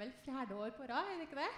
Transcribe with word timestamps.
er 0.00 0.04
vel 0.06 0.12
fjerde 0.24 0.54
år 0.54 0.70
på 0.70 0.82
rad, 0.82 1.12
er 1.12 1.14
det 1.14 1.20
ikke 1.20 1.36
det? 1.36 1.48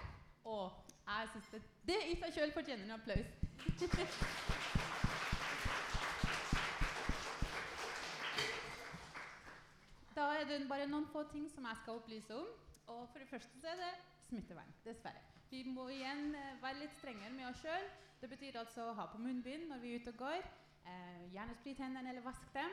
Og 0.45 0.71
jeg 1.07 1.27
synes 1.31 1.47
det, 1.51 1.61
det 1.87 1.95
i 2.11 2.15
seg 2.19 2.33
selv 2.33 2.53
fortjener 2.53 2.83
en 2.83 2.91
applaus. 2.91 3.25
da 10.17 10.23
er 10.35 10.43
det 10.49 10.67
bare 10.67 10.87
noen 10.91 11.07
få 11.13 11.23
ting 11.31 11.45
som 11.51 11.63
jeg 11.69 11.77
skal 11.81 11.93
opplyse 12.01 12.33
om. 12.35 12.47
Og 12.87 13.09
for 13.11 13.19
det 13.19 13.29
første 13.29 13.59
så 13.61 13.67
er 13.71 13.77
det 13.79 13.93
smittevern, 14.27 14.73
dessverre. 14.83 15.23
Vi 15.49 15.63
må 15.63 15.87
igjen 15.93 16.35
eh, 16.35 16.61
være 16.61 16.79
litt 16.81 16.95
strengere 16.99 17.33
med 17.37 17.47
oss 17.47 17.61
sjøl. 17.63 17.85
Det 18.19 18.29
betyr 18.33 18.59
altså 18.59 18.81
å 18.89 18.97
ha 18.99 19.05
på 19.07 19.23
munnbind 19.23 19.63
når 19.71 19.79
vi 19.79 19.87
er 19.93 19.99
ute 20.03 20.11
og 20.11 20.19
går. 20.25 20.41
Eh, 20.83 21.23
gjerne 21.31 21.55
sprit 21.61 21.79
hendene 21.79 22.09
eller 22.11 22.27
vask 22.27 22.45
dem. 22.57 22.71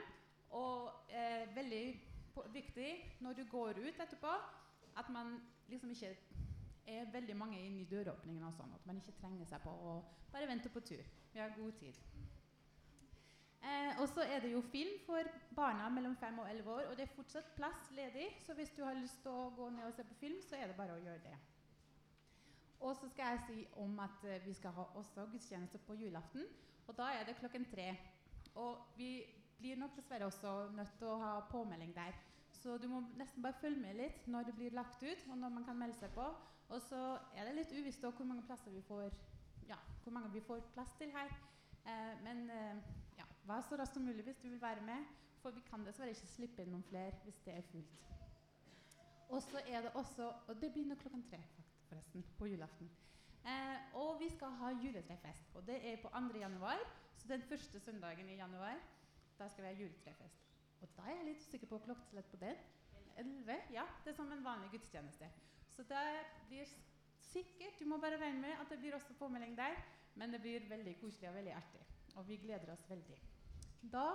Og 0.58 0.90
eh, 1.14 1.46
veldig 1.54 1.86
viktig 2.58 2.90
når 3.22 3.32
du 3.38 3.44
går 3.54 3.72
ut 3.84 4.02
etterpå, 4.02 4.32
at 4.98 5.06
man 5.14 5.28
liksom 5.70 5.92
ikke 5.94 6.14
er 6.90 7.12
veldig 7.12 7.36
mange 7.36 7.60
inne 7.60 7.84
i 7.84 7.88
døråpningen 7.90 8.44
og 8.46 8.54
sånn. 8.56 8.74
At 8.74 8.86
man 8.88 8.98
ikke 9.00 9.16
trenger 9.20 9.46
seg 9.48 9.62
på 9.64 9.70
å 9.70 9.94
bare 10.32 10.48
vente 10.50 10.72
på 10.72 10.82
tur. 10.86 11.02
Vi 11.32 11.40
har 11.40 11.54
god 11.56 11.72
tid. 11.78 12.00
Eh, 13.60 14.00
og 14.00 14.08
så 14.08 14.24
er 14.24 14.40
det 14.40 14.52
jo 14.54 14.62
film 14.72 14.96
for 15.04 15.26
barna 15.56 15.88
mellom 15.92 16.16
5 16.16 16.38
og 16.40 16.50
11 16.50 16.70
år, 16.72 16.86
og 16.88 16.96
det 16.96 17.04
er 17.04 17.16
fortsatt 17.16 17.54
plass 17.56 17.90
ledig. 17.96 18.30
Så 18.46 18.54
hvis 18.56 18.72
du 18.76 18.82
har 18.84 18.96
lyst 18.96 19.20
til 19.22 19.36
å 19.36 19.50
gå 19.56 19.68
ned 19.74 19.86
og 19.86 19.96
se 19.96 20.06
på 20.08 20.16
film, 20.22 20.40
så 20.48 20.56
er 20.56 20.70
det 20.70 20.78
bare 20.78 20.96
å 20.96 21.02
gjøre 21.02 21.24
det. 21.26 21.36
Og 22.80 22.96
så 22.96 23.10
skal 23.12 23.34
jeg 23.34 23.44
si 23.46 23.66
om 23.82 23.98
at 24.00 24.24
eh, 24.24 24.40
vi 24.46 24.54
skal 24.56 24.72
ha 24.78 24.86
også 24.96 25.26
gudstjeneste 25.32 25.82
på 25.84 25.98
julaften. 26.00 26.48
Og 26.88 26.96
da 26.96 27.10
er 27.14 27.28
det 27.28 27.36
klokken 27.38 27.68
tre. 27.68 27.92
Og 28.54 28.96
vi 28.96 29.12
blir 29.60 29.76
nok 29.76 29.92
dessverre 29.96 30.26
også 30.30 30.70
nødt 30.74 30.96
til 30.98 31.12
å 31.12 31.20
ha 31.20 31.34
påmelding 31.52 31.92
der. 31.94 32.16
Så 32.60 32.76
du 32.78 32.88
må 32.88 33.00
nesten 33.16 33.42
bare 33.42 33.56
følge 33.60 33.80
med 33.80 33.96
litt 33.96 34.26
når 34.28 34.50
det 34.50 34.54
blir 34.58 34.74
lagt 34.76 35.02
ut, 35.02 35.22
og 35.30 35.38
når 35.38 35.52
man 35.54 35.64
kan 35.64 35.78
melde 35.80 35.96
seg 35.96 36.12
på. 36.12 36.26
Og 36.70 36.82
så 36.84 36.98
er 37.34 37.48
det 37.48 37.54
litt 37.56 37.72
uvisst 37.72 38.04
hvor 38.04 38.26
mange 38.28 38.44
plasser 38.46 38.74
vi 38.74 38.82
får, 38.84 39.14
ja, 39.68 39.78
hvor 40.04 40.12
mange 40.12 40.32
vi 40.34 40.42
får 40.44 40.60
plass 40.74 40.92
til 40.98 41.10
her. 41.14 41.32
Eh, 41.88 42.12
men 42.26 42.44
eh, 42.52 42.82
ja, 43.18 43.24
vær 43.48 43.64
så 43.64 43.78
raskt 43.80 43.96
som 43.96 44.04
mulig 44.04 44.26
hvis 44.26 44.42
du 44.42 44.50
vil 44.50 44.60
være 44.60 44.84
med, 44.84 45.08
for 45.40 45.56
vi 45.56 45.64
kan 45.70 45.86
dessverre 45.86 46.12
ikke 46.12 46.28
slippe 46.28 46.62
inn 46.62 46.74
noen 46.74 46.84
flere 46.90 47.16
hvis 47.24 47.40
det 47.46 47.56
er 47.56 47.66
fullt. 47.72 48.06
Og 49.30 49.42
så 49.46 49.62
er 49.66 49.86
det 49.86 49.92
også 49.94 50.26
Og 50.48 50.60
det 50.60 50.72
begynner 50.72 50.98
klokken 51.00 51.22
tre, 51.30 51.40
forresten, 51.88 52.24
på 52.38 52.46
julaften. 52.50 52.90
Eh, 53.46 53.96
og 53.96 54.20
vi 54.20 54.28
skal 54.28 54.52
ha 54.60 54.74
juletrefest. 54.84 55.54
Og 55.54 55.66
det 55.66 55.80
er 55.92 55.96
på 56.02 56.12
2. 56.12 56.38
januar, 56.38 56.84
så 57.16 57.28
den 57.28 57.42
første 57.42 57.80
søndagen 57.80 58.28
i 58.28 58.36
januar. 58.36 58.76
Da 59.38 59.48
skal 59.48 59.64
vi 59.64 59.68
ha 59.68 59.82
juletrefest. 59.82 60.49
Og 60.80 60.92
da 60.96 61.06
er 61.06 61.18
jeg 61.18 61.26
litt 61.30 61.42
usikker 61.44 61.70
på 61.70 61.80
klokkeslett 61.84 62.28
på 62.32 62.40
den. 62.40 62.60
11? 63.20 63.56
Ja, 63.74 63.84
det 64.04 64.12
er 64.12 64.16
som 64.16 64.32
en 64.32 64.44
vanlig 64.44 64.70
gudstjeneste. 64.74 65.28
Så 65.68 65.84
det 65.88 66.04
blir 66.48 66.68
sikkert 67.30 67.78
Du 67.78 67.84
må 67.86 67.98
bare 68.00 68.18
regne 68.20 68.40
med 68.40 68.60
at 68.60 68.70
det 68.70 68.78
blir 68.78 68.94
også 68.94 69.14
påmelding 69.18 69.56
der. 69.56 69.76
Men 70.14 70.32
det 70.32 70.40
blir 70.40 70.68
veldig 70.68 70.96
koselig 71.00 71.28
og 71.28 71.34
veldig 71.34 71.52
artig. 71.52 71.80
Og 72.16 72.28
vi 72.28 72.36
gleder 72.36 72.72
oss 72.72 72.90
veldig. 72.90 73.18
Da 73.92 74.06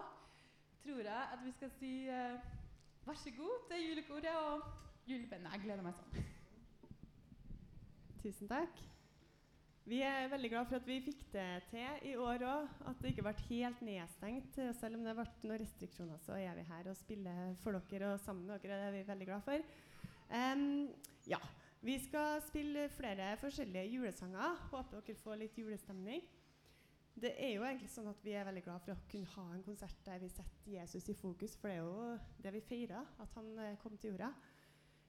tror 0.84 1.00
jeg 1.00 1.28
at 1.34 1.46
vi 1.46 1.52
skal 1.52 1.72
si 1.80 1.94
uh, 2.10 2.40
vær 3.06 3.14
så 3.14 3.32
god 3.38 3.70
til 3.70 3.88
julekoret 3.90 4.36
og 4.36 4.62
julebandet. 5.08 5.52
Jeg 5.54 5.64
gleder 5.64 5.86
meg 5.86 5.96
sånn. 6.02 6.28
Tusen 8.26 8.50
takk. 8.52 8.95
Vi 9.86 10.00
er 10.02 10.32
veldig 10.32 10.50
glad 10.50 10.66
for 10.66 10.80
at 10.80 10.88
vi 10.90 10.96
fikk 11.06 11.20
det 11.30 11.50
til 11.70 12.08
i 12.10 12.16
år 12.18 12.42
òg. 12.50 12.70
At 12.90 13.02
det 13.04 13.12
ikke 13.12 13.26
ble 13.28 13.34
helt 13.52 13.82
nedstengt. 13.86 14.56
Selv 14.80 14.98
om 14.98 15.04
det 15.06 15.14
ble 15.14 15.26
noen 15.44 15.62
restriksjoner, 15.62 16.18
så 16.26 16.40
er 16.42 16.58
vi 16.58 16.64
her 16.66 16.90
og 16.90 16.98
spiller 16.98 17.52
for 17.62 17.78
dere 17.92 18.16
og 18.16 18.24
sammen 18.24 18.48
med 18.50 18.64
dere. 18.64 18.80
Det 18.82 18.88
er 18.88 18.96
vi 18.96 19.04
veldig 19.12 19.28
glad 19.30 19.46
for. 19.46 19.68
Um, 20.32 20.64
ja, 21.30 21.38
vi 21.86 22.00
skal 22.02 22.42
spille 22.48 22.88
flere 22.96 23.36
forskjellige 23.44 23.94
julesanger. 23.94 24.58
Håper 24.72 25.06
dere 25.06 25.22
får 25.22 25.38
litt 25.44 25.62
julestemning. 25.62 26.26
Det 27.22 27.36
er 27.38 27.54
jo 27.54 27.64
egentlig 27.64 27.94
sånn 27.94 28.10
at 28.10 28.26
Vi 28.26 28.34
er 28.36 28.50
veldig 28.50 28.66
glad 28.66 28.82
for 28.84 28.96
å 28.96 29.08
kunne 29.12 29.30
ha 29.38 29.46
en 29.54 29.64
konsert 29.64 30.02
der 30.04 30.18
vi 30.20 30.34
setter 30.34 30.74
Jesus 30.80 31.14
i 31.14 31.20
fokus. 31.22 31.54
For 31.62 31.70
det 31.70 31.78
er 31.78 31.86
jo 31.86 32.42
det 32.42 32.58
vi 32.58 32.66
feirer, 32.74 33.06
at 33.22 33.38
han 33.38 33.54
eh, 33.62 33.78
kom 33.86 34.02
til 34.02 34.16
jorda. 34.16 34.34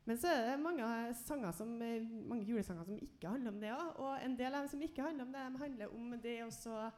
Men 0.06 0.18
så 0.22 0.30
er 0.30 0.44
det 0.52 0.62
mange, 0.62 0.86
som, 1.24 1.82
eh, 1.82 2.02
mange 2.30 2.46
julesanger 2.46 2.84
som 2.86 2.98
ikke 3.02 3.28
handler 3.28 3.50
om 3.50 3.60
det 3.60 3.72
òg. 3.74 3.88
Og 3.98 4.24
en 4.24 4.36
del 4.38 4.54
av 4.54 4.62
dem 4.62 4.68
som 4.68 4.82
ikke 4.82 5.02
handler 5.02 5.26
om 5.26 5.32
det, 5.32 5.46
de 5.46 5.62
handler 5.64 5.94
om 5.94 6.18
det 6.22 6.36
å 6.46 6.90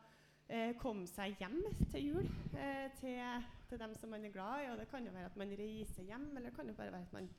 eh, 0.49 0.75
komme 0.77 1.07
seg 1.09 1.37
hjem 1.41 1.63
til 1.91 2.05
jul. 2.05 2.29
Eh, 2.53 2.91
til, 3.01 3.49
til 3.69 3.81
dem 3.81 3.95
som 3.97 4.13
man 4.13 4.25
er 4.25 4.35
glad 4.35 4.65
i. 4.65 4.71
Og 4.73 4.79
det 4.79 4.91
kan 4.91 5.05
jo 5.05 5.13
være 5.13 5.33
at 5.33 5.41
man 5.41 5.57
reiser 5.57 6.05
hjem, 6.05 6.31
eller 6.37 6.51
det 6.51 6.57
kan 6.57 6.69
jo 6.69 6.77
bare 6.77 6.93
være 6.93 7.09
at 7.09 7.17
man 7.17 7.31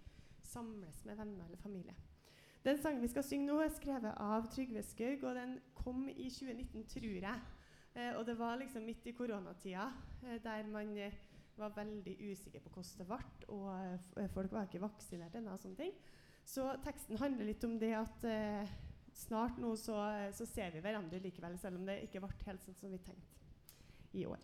samles 0.41 1.05
med 1.05 1.17
venner 1.17 1.45
eller 1.45 1.61
familie. 1.61 1.95
Den 2.65 2.77
sangen 2.81 3.01
vi 3.01 3.07
skal 3.07 3.23
synge 3.23 3.47
nå, 3.47 3.61
er 3.61 3.71
skrevet 3.71 4.17
av 4.19 4.49
Trygve 4.51 4.81
Skaug, 4.83 5.23
og 5.23 5.37
den 5.37 5.59
kom 5.77 6.09
i 6.09 6.27
2019, 6.33 6.85
tror 6.91 7.07
jeg. 7.21 7.39
Eh, 7.95 8.11
og 8.17 8.25
det 8.25 8.35
var 8.39 8.59
liksom 8.59 8.83
midt 8.85 9.07
i 9.07 9.13
koronatida, 9.15 9.91
eh, 10.25 10.41
der 10.43 10.67
man 10.67 10.97
eh, 10.97 11.13
var 11.59 11.75
veldig 11.75 12.15
usikre 12.29 12.61
på 12.63 12.71
hvordan 12.73 13.01
det 13.01 13.07
ble, 13.09 13.47
og 13.55 13.67
eh, 13.73 14.07
eh, 14.23 14.29
folk 14.33 14.53
var 14.55 14.67
ikke 14.67 14.83
vaksinert 14.83 15.35
ennå. 15.39 15.57
Så 16.49 16.69
teksten 16.85 17.19
handler 17.21 17.49
litt 17.49 17.65
om 17.67 17.77
det 17.81 17.93
at 17.97 18.25
eh, 18.27 18.77
snart 19.15 19.59
nå 19.61 19.75
så, 19.77 19.99
så 20.35 20.47
ser 20.49 20.73
vi 20.73 20.83
hverandre 20.85 21.21
likevel, 21.23 21.57
selv 21.61 21.81
om 21.81 21.85
det 21.89 22.01
ikke 22.07 22.23
ble 22.23 22.33
helt 22.47 22.65
sånn 22.65 22.79
som 22.79 22.95
vi 22.95 23.03
tenkte 23.03 24.17
i 24.17 24.25
år. 24.25 24.41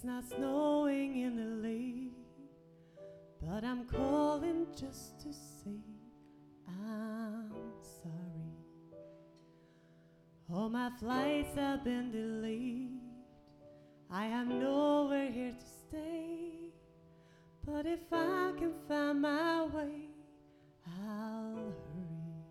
It's 0.00 0.06
not 0.06 0.24
snowing 0.24 1.18
in 1.18 1.36
the 1.36 1.68
LA, 1.68 2.08
but 3.42 3.62
I'm 3.62 3.84
calling 3.84 4.66
just 4.74 5.20
to 5.20 5.30
say 5.30 5.76
I'm 6.66 7.52
sorry. 7.82 8.96
All 10.50 10.70
my 10.70 10.88
flights 10.98 11.54
have 11.54 11.84
been 11.84 12.10
delayed. 12.10 12.98
I 14.10 14.24
have 14.24 14.48
nowhere 14.48 15.30
here 15.30 15.52
to 15.52 15.66
stay. 15.66 16.72
But 17.66 17.84
if 17.84 18.10
I 18.10 18.52
can 18.56 18.72
find 18.88 19.20
my 19.20 19.66
way, 19.66 20.08
I'll 20.86 21.74
hurry. 21.92 22.46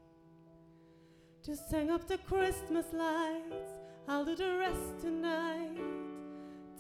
Just 1.44 1.72
hang 1.72 1.90
up 1.90 2.08
the 2.08 2.20
Christmas 2.20 2.86
lights, 2.94 3.72
I'll 4.08 4.24
do 4.24 4.36
the 4.36 4.56
rest 4.56 5.00
tonight. 5.02 5.89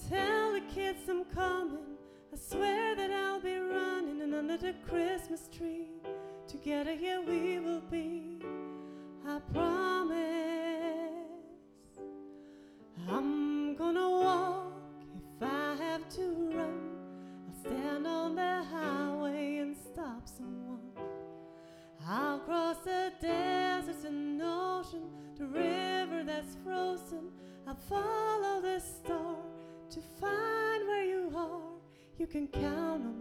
Tell 0.09 0.53
the 0.53 0.61
kids 0.73 1.07
I'm 1.07 1.23
coming, 1.25 1.95
I 2.33 2.37
swear 2.37 2.95
that 2.95 3.11
I'll 3.11 3.39
be 3.39 3.57
running 3.57 4.21
and 4.21 4.33
under 4.33 4.57
the 4.57 4.73
Christmas 4.87 5.47
tree. 5.55 6.01
Together 6.47 6.95
here 6.95 7.21
we 7.21 7.59
will 7.59 7.81
be, 7.91 8.41
I 9.27 9.39
promise. 9.53 10.17
I'm 13.07 13.38
You 32.19 32.27
can 32.27 32.49
count 32.49 33.05
on 33.05 33.18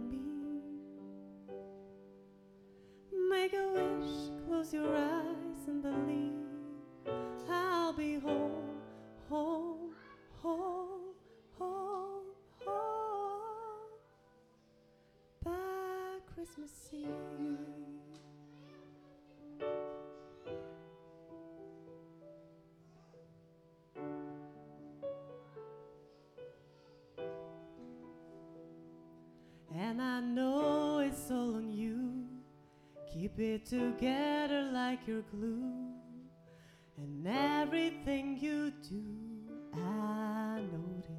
it 33.59 33.65
together 33.65 34.69
like 34.73 35.07
your 35.07 35.21
glue. 35.31 35.93
And 36.97 37.27
everything 37.27 38.37
you 38.39 38.71
do, 38.89 39.03
I 39.73 40.61
notice. 40.71 41.09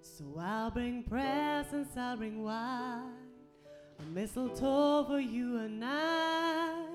So 0.00 0.24
I'll 0.40 0.70
bring 0.70 1.02
presents, 1.02 1.96
I'll 1.96 2.16
bring 2.16 2.42
wine. 2.42 3.02
A 4.00 4.02
mistletoe 4.12 5.04
for 5.04 5.20
you 5.20 5.58
and 5.58 5.82
I. 5.84 6.86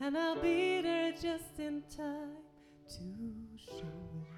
And 0.00 0.16
I'll 0.16 0.40
be 0.40 0.80
there 0.80 1.12
just 1.12 1.58
in 1.58 1.82
time 1.94 2.42
to 2.88 3.04
show 3.56 3.76
it. 3.76 4.30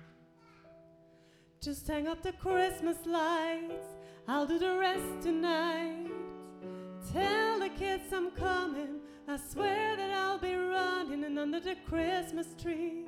Just 1.61 1.87
hang 1.87 2.09
up 2.09 2.23
the 2.23 2.33
Christmas 2.33 2.97
lights. 3.07 3.87
I'll 4.27 4.47
do 4.47 4.59
the 4.59 4.77
rest 4.77 5.23
tonight. 5.23 6.02
Tell 7.13 7.59
the 7.59 7.69
kids 7.69 8.05
I'm 8.13 8.31
coming. 8.31 9.01
I 9.29 9.37
swear 9.37 9.97
that 9.97 10.11
I'll 10.11 10.39
be 10.39 10.55
running 10.55 11.25
and 11.25 11.39
under 11.39 11.61
the 11.61 11.77
Christmas 11.87 12.49
tree. 12.61 13.05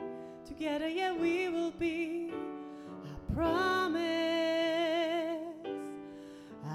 Together, 0.47 0.89
yeah, 0.89 1.13
we 1.13 1.49
will 1.49 1.71
be. 1.71 2.31
I 3.03 3.33
promise. 3.35 4.05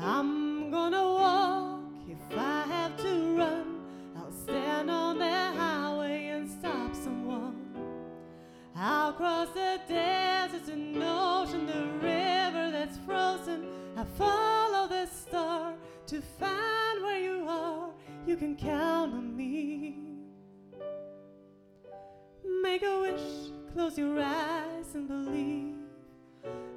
I'm 0.01 0.71
gonna 0.71 1.03
walk 1.03 1.81
if 2.07 2.37
I 2.37 2.63
have 2.67 2.97
to 3.03 3.37
run. 3.37 3.85
I'll 4.17 4.31
stand 4.31 4.89
on 4.89 5.19
the 5.19 5.25
highway 5.29 6.29
and 6.29 6.49
stop 6.49 6.95
someone. 6.95 7.63
I'll 8.75 9.13
cross 9.13 9.49
the 9.49 9.79
deserts 9.87 10.58
close 23.89 23.97
your 23.97 24.21
eyes 24.21 24.93
and 24.93 25.07
believe. 25.07 25.75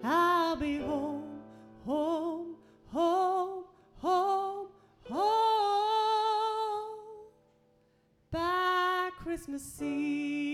I'll 0.03 0.57
be 0.57 0.79
home, 0.79 1.41
home, 1.85 2.57
home, 2.87 3.65
home, 3.99 4.69
home 5.11 5.27
by 8.31 9.11
Christmas 9.19 9.83
Eve. 9.83 10.52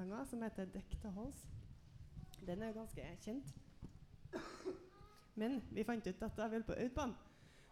Annen 0.00 0.10
julesang 0.10 0.20
også, 0.20 0.30
som 0.30 0.42
heter 0.42 0.64
'Dekk 0.64 1.00
til 1.00 1.10
Halls'. 1.10 1.46
Den 2.46 2.62
er 2.62 2.66
jo 2.66 2.72
ganske 2.72 3.16
kjent. 3.20 3.54
Men 5.34 5.62
vi 5.70 5.84
fant 5.84 6.06
ut 6.06 6.22
at 6.22 6.36
da 6.36 6.48
vi 6.48 6.56
holdt 6.56 6.94
på 6.94 7.02
den, 7.02 7.14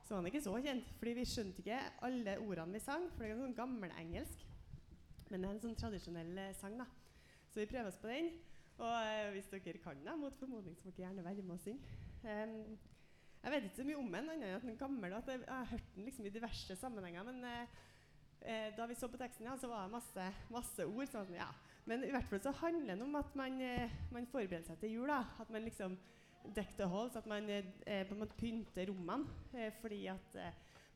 så 0.04 0.14
var 0.14 0.20
den 0.20 0.26
ikke 0.26 0.42
så 0.42 0.62
kjent. 0.62 0.84
Fordi 0.98 1.10
vi 1.10 1.24
skjønte 1.24 1.58
ikke 1.58 1.80
alle 2.02 2.38
ordene 2.38 2.72
vi 2.72 2.78
sang, 2.78 3.10
for 3.12 3.24
det 3.24 3.32
er 3.32 3.40
sånn 3.40 3.54
gammelengelsk. 3.54 4.46
Men 5.30 5.40
det 5.40 5.48
er 5.48 5.54
en 5.54 5.60
sånn 5.60 5.76
tradisjonell 5.76 6.38
eh, 6.38 6.54
sang, 6.54 6.78
da. 6.78 6.86
Så 7.50 7.60
vi 7.60 7.66
prøver 7.66 7.88
oss 7.88 7.98
på 7.98 8.08
den. 8.08 8.30
Og 8.78 8.94
eh, 8.94 9.30
hvis 9.32 9.50
dere 9.52 9.78
kan 9.78 10.04
den, 10.04 10.20
mot 10.20 10.36
formodning, 10.38 10.76
så 10.76 10.86
må 10.86 10.90
dere 10.90 11.08
gjerne 11.08 11.24
være 11.24 11.42
med 11.42 11.54
og 11.54 11.60
synge. 11.60 11.98
Um, 12.24 12.78
jeg 13.42 13.52
vet 13.52 13.64
ikke 13.64 13.76
så 13.76 13.84
mye 13.84 13.96
om 13.96 14.10
den, 14.12 14.30
annet 14.30 14.48
enn 14.48 14.56
at 14.56 14.62
den 14.62 14.74
er 14.74 14.80
gammel. 14.80 15.12
At 15.12 15.28
jeg, 15.28 15.40
jeg 15.46 15.54
har 15.54 15.70
hørt 15.70 15.94
den 15.94 16.04
liksom 16.04 16.26
i 16.26 16.34
diverse 16.34 16.76
sammenhenger. 16.76 17.22
Men 17.22 17.44
eh, 18.42 18.72
da 18.76 18.86
vi 18.86 18.94
så 18.94 19.08
på 19.08 19.20
teksten, 19.20 19.46
ja, 19.46 19.56
så 19.56 19.68
var 19.68 19.86
det 19.86 19.94
masse, 19.94 20.32
masse 20.50 20.86
ord. 20.86 21.06
Sånn, 21.12 21.34
ja. 21.36 21.48
Men 21.90 22.04
i 22.06 22.12
hvert 22.14 22.28
fall 22.30 22.42
så 22.44 22.54
handler 22.60 22.94
det 22.94 23.02
om 23.02 23.16
at 23.18 23.36
man, 23.38 23.60
eh, 23.66 23.94
man 24.14 24.28
forbereder 24.30 24.68
seg 24.68 24.78
til 24.78 24.92
jul. 24.94 25.10
At 25.10 25.50
man 25.50 25.66
liksom 25.66 25.96
dekker 26.54 26.76
the 26.78 26.88
halls, 26.88 27.16
at 27.18 27.26
man 27.26 27.48
eh, 27.50 27.66
eh, 27.86 28.04
på 28.06 28.14
en 28.14 28.22
måte 28.22 28.38
pynter 28.38 28.92
rommene. 28.92 29.70
Fordi 29.80 30.04
at 30.12 30.36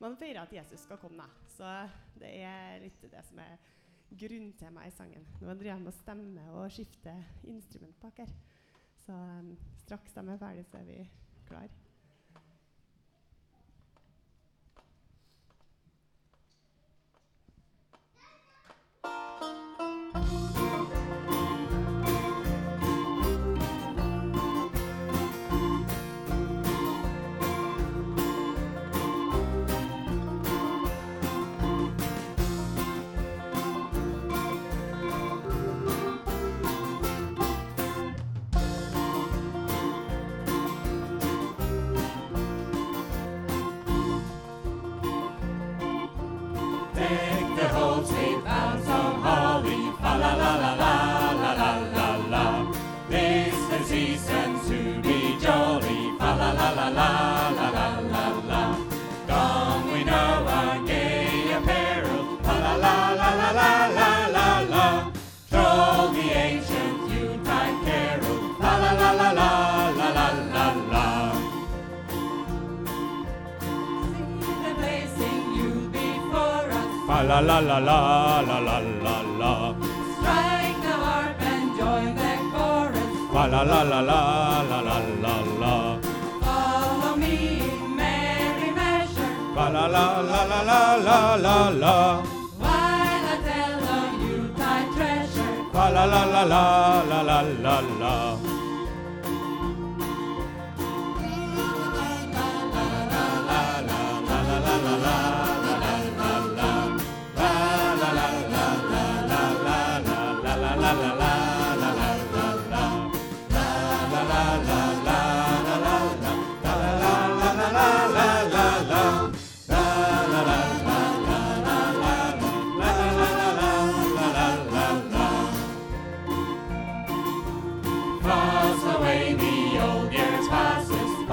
man 0.00 0.16
feirer 0.20 0.44
at 0.44 0.54
Jesus 0.54 0.86
skal 0.86 1.00
komme. 1.02 1.24
Da. 1.24 1.48
Så 1.56 1.72
det 2.20 2.30
er 2.46 2.78
litt 2.84 3.02
det 3.02 3.24
som 3.26 3.42
er 3.42 3.56
grunntemaet 4.14 4.92
i 4.92 4.94
sangen. 4.94 5.26
Nå 5.40 5.48
driver 5.48 5.72
jeg 5.72 5.82
med 5.82 5.90
å 5.90 5.98
stemme 5.98 6.44
og 6.54 6.70
skifte 6.72 7.14
instrumentpakker. 7.50 8.30
Så 9.04 9.16
um, 9.16 9.54
straks 9.82 10.14
de 10.14 10.22
er 10.22 10.38
ferdige, 10.40 10.68
så 10.70 10.78
er 10.78 10.86
vi 10.88 11.00
klar. 11.48 11.83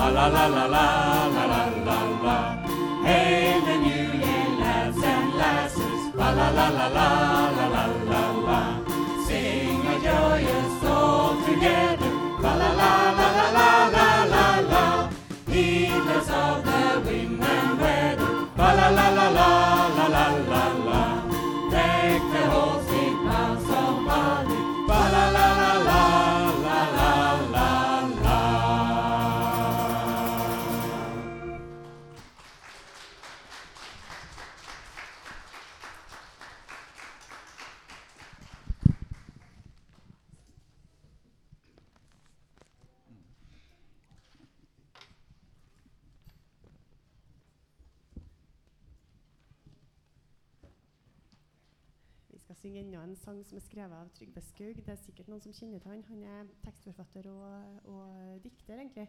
La 0.02 0.10
la 0.10 0.28
la 0.30 0.48
la 0.48 0.66
la 0.66 0.86
la 1.36 1.46
la 1.46 1.64
la 1.86 2.00
la. 2.24 2.38
Hail 3.06 3.62
the 3.68 3.76
new 3.86 4.08
year, 4.24 4.48
lads 4.60 4.98
and 4.98 5.34
lasses. 5.38 6.02
La 6.16 6.32
la 6.32 6.50
la 6.58 6.68
la 6.70 6.88
la 6.98 7.10
la 7.58 7.66
la 7.76 7.86
la 8.10 8.24
la. 8.48 8.62
Sing 9.28 9.86
a 9.94 9.96
joyous 10.06 10.82
song 10.82 11.46
together. 11.46 12.14
La 12.42 12.54
la 12.62 12.70
la 12.82 12.92
la 13.20 13.28
la 13.38 13.48
la 13.58 13.90
la. 13.96 14.11
sang 53.32 53.44
som 53.48 53.58
er 53.58 53.64
skrevet 53.64 53.96
av 53.96 54.10
Trygve 54.16 54.42
Skaug. 54.44 54.80
Det 54.84 54.92
er 54.92 55.00
sikkert 55.00 55.30
noen 55.32 55.42
som 55.44 55.54
kjenner 55.56 55.82
til 55.82 55.94
han. 55.94 56.04
Han 56.10 56.24
er 56.28 56.50
tekstforfatter 56.66 57.30
og, 57.32 57.86
og 57.88 58.42
dikter, 58.44 58.80
egentlig. 58.82 59.08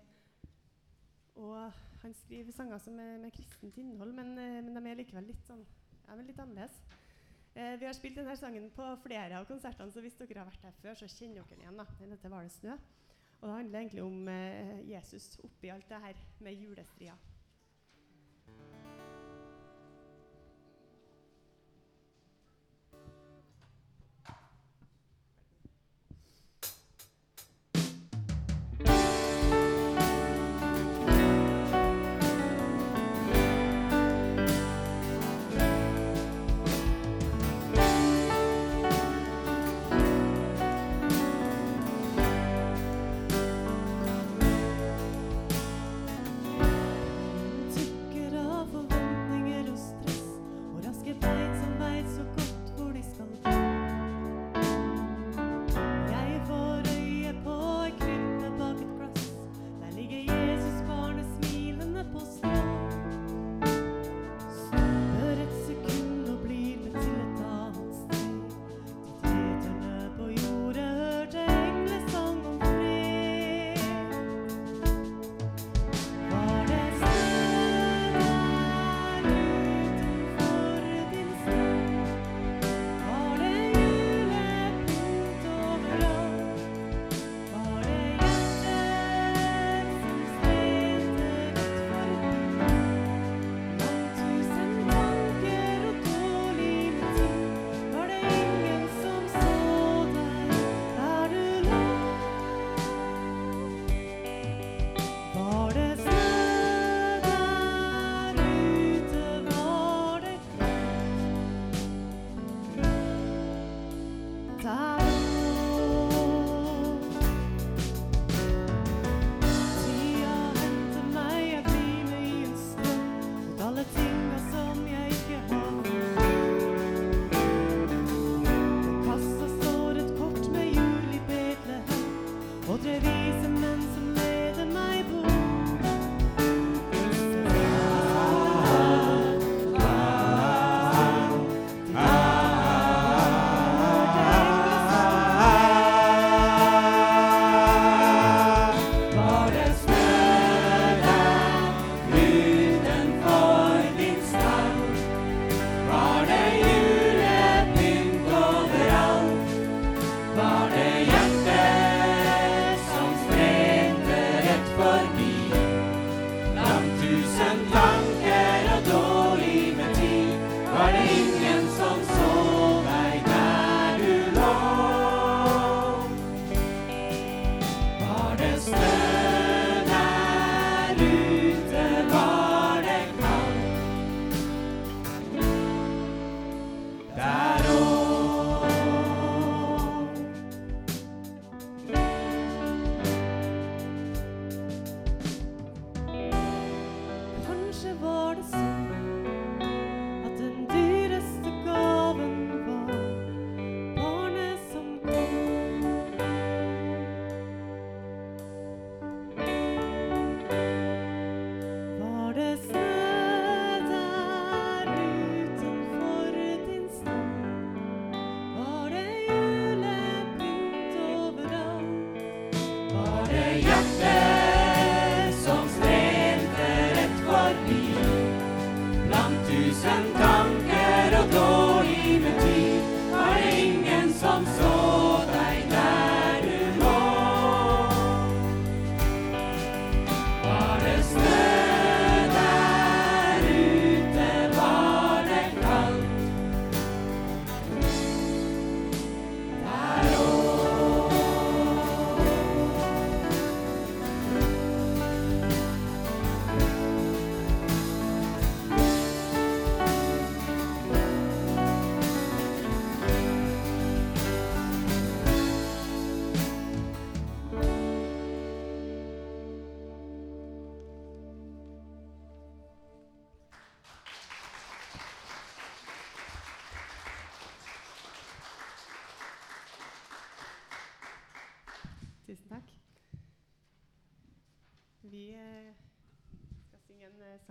Og 1.43 1.57
han 2.03 2.15
skriver 2.21 2.55
sanger 2.55 2.83
som 2.83 2.99
er 3.03 3.17
med 3.23 3.35
kristent 3.35 3.79
innhold, 3.81 4.13
men, 4.15 4.35
eh, 4.39 4.61
men, 4.63 4.77
de 4.77 4.91
er 4.91 5.01
likevel 5.01 5.31
litt 5.31 5.43
sånn 5.49 5.63
ja, 5.65 6.19
litt 6.21 6.39
annerledes. 6.39 6.77
Eh, 7.57 7.75
vi 7.81 7.89
har 7.89 7.97
spilt 7.97 8.21
denne 8.21 8.37
sangen 8.39 8.69
på 8.77 8.89
flere 9.03 9.41
av 9.41 9.49
konsertene, 9.49 9.93
så 9.93 10.05
hvis 10.05 10.19
dere 10.21 10.43
har 10.43 10.51
vært 10.51 10.69
her 10.69 10.77
før, 10.83 10.99
så 11.01 11.09
kjenner 11.09 11.41
dere 11.41 11.57
den 11.57 11.65
igjen. 11.65 11.81
da. 11.83 12.13
Dette 12.15 12.33
var 12.33 12.47
det 12.47 12.55
snø. 12.55 12.79
Og 13.41 13.49
det 13.49 13.57
handler 13.57 13.81
egentlig 13.81 14.05
om 14.07 14.29
eh, 14.31 14.77
Jesus 14.93 15.33
oppi 15.43 15.73
alt 15.73 15.89
det 15.91 16.03
her 16.05 16.27
med 16.45 16.63
julestria. 16.63 17.17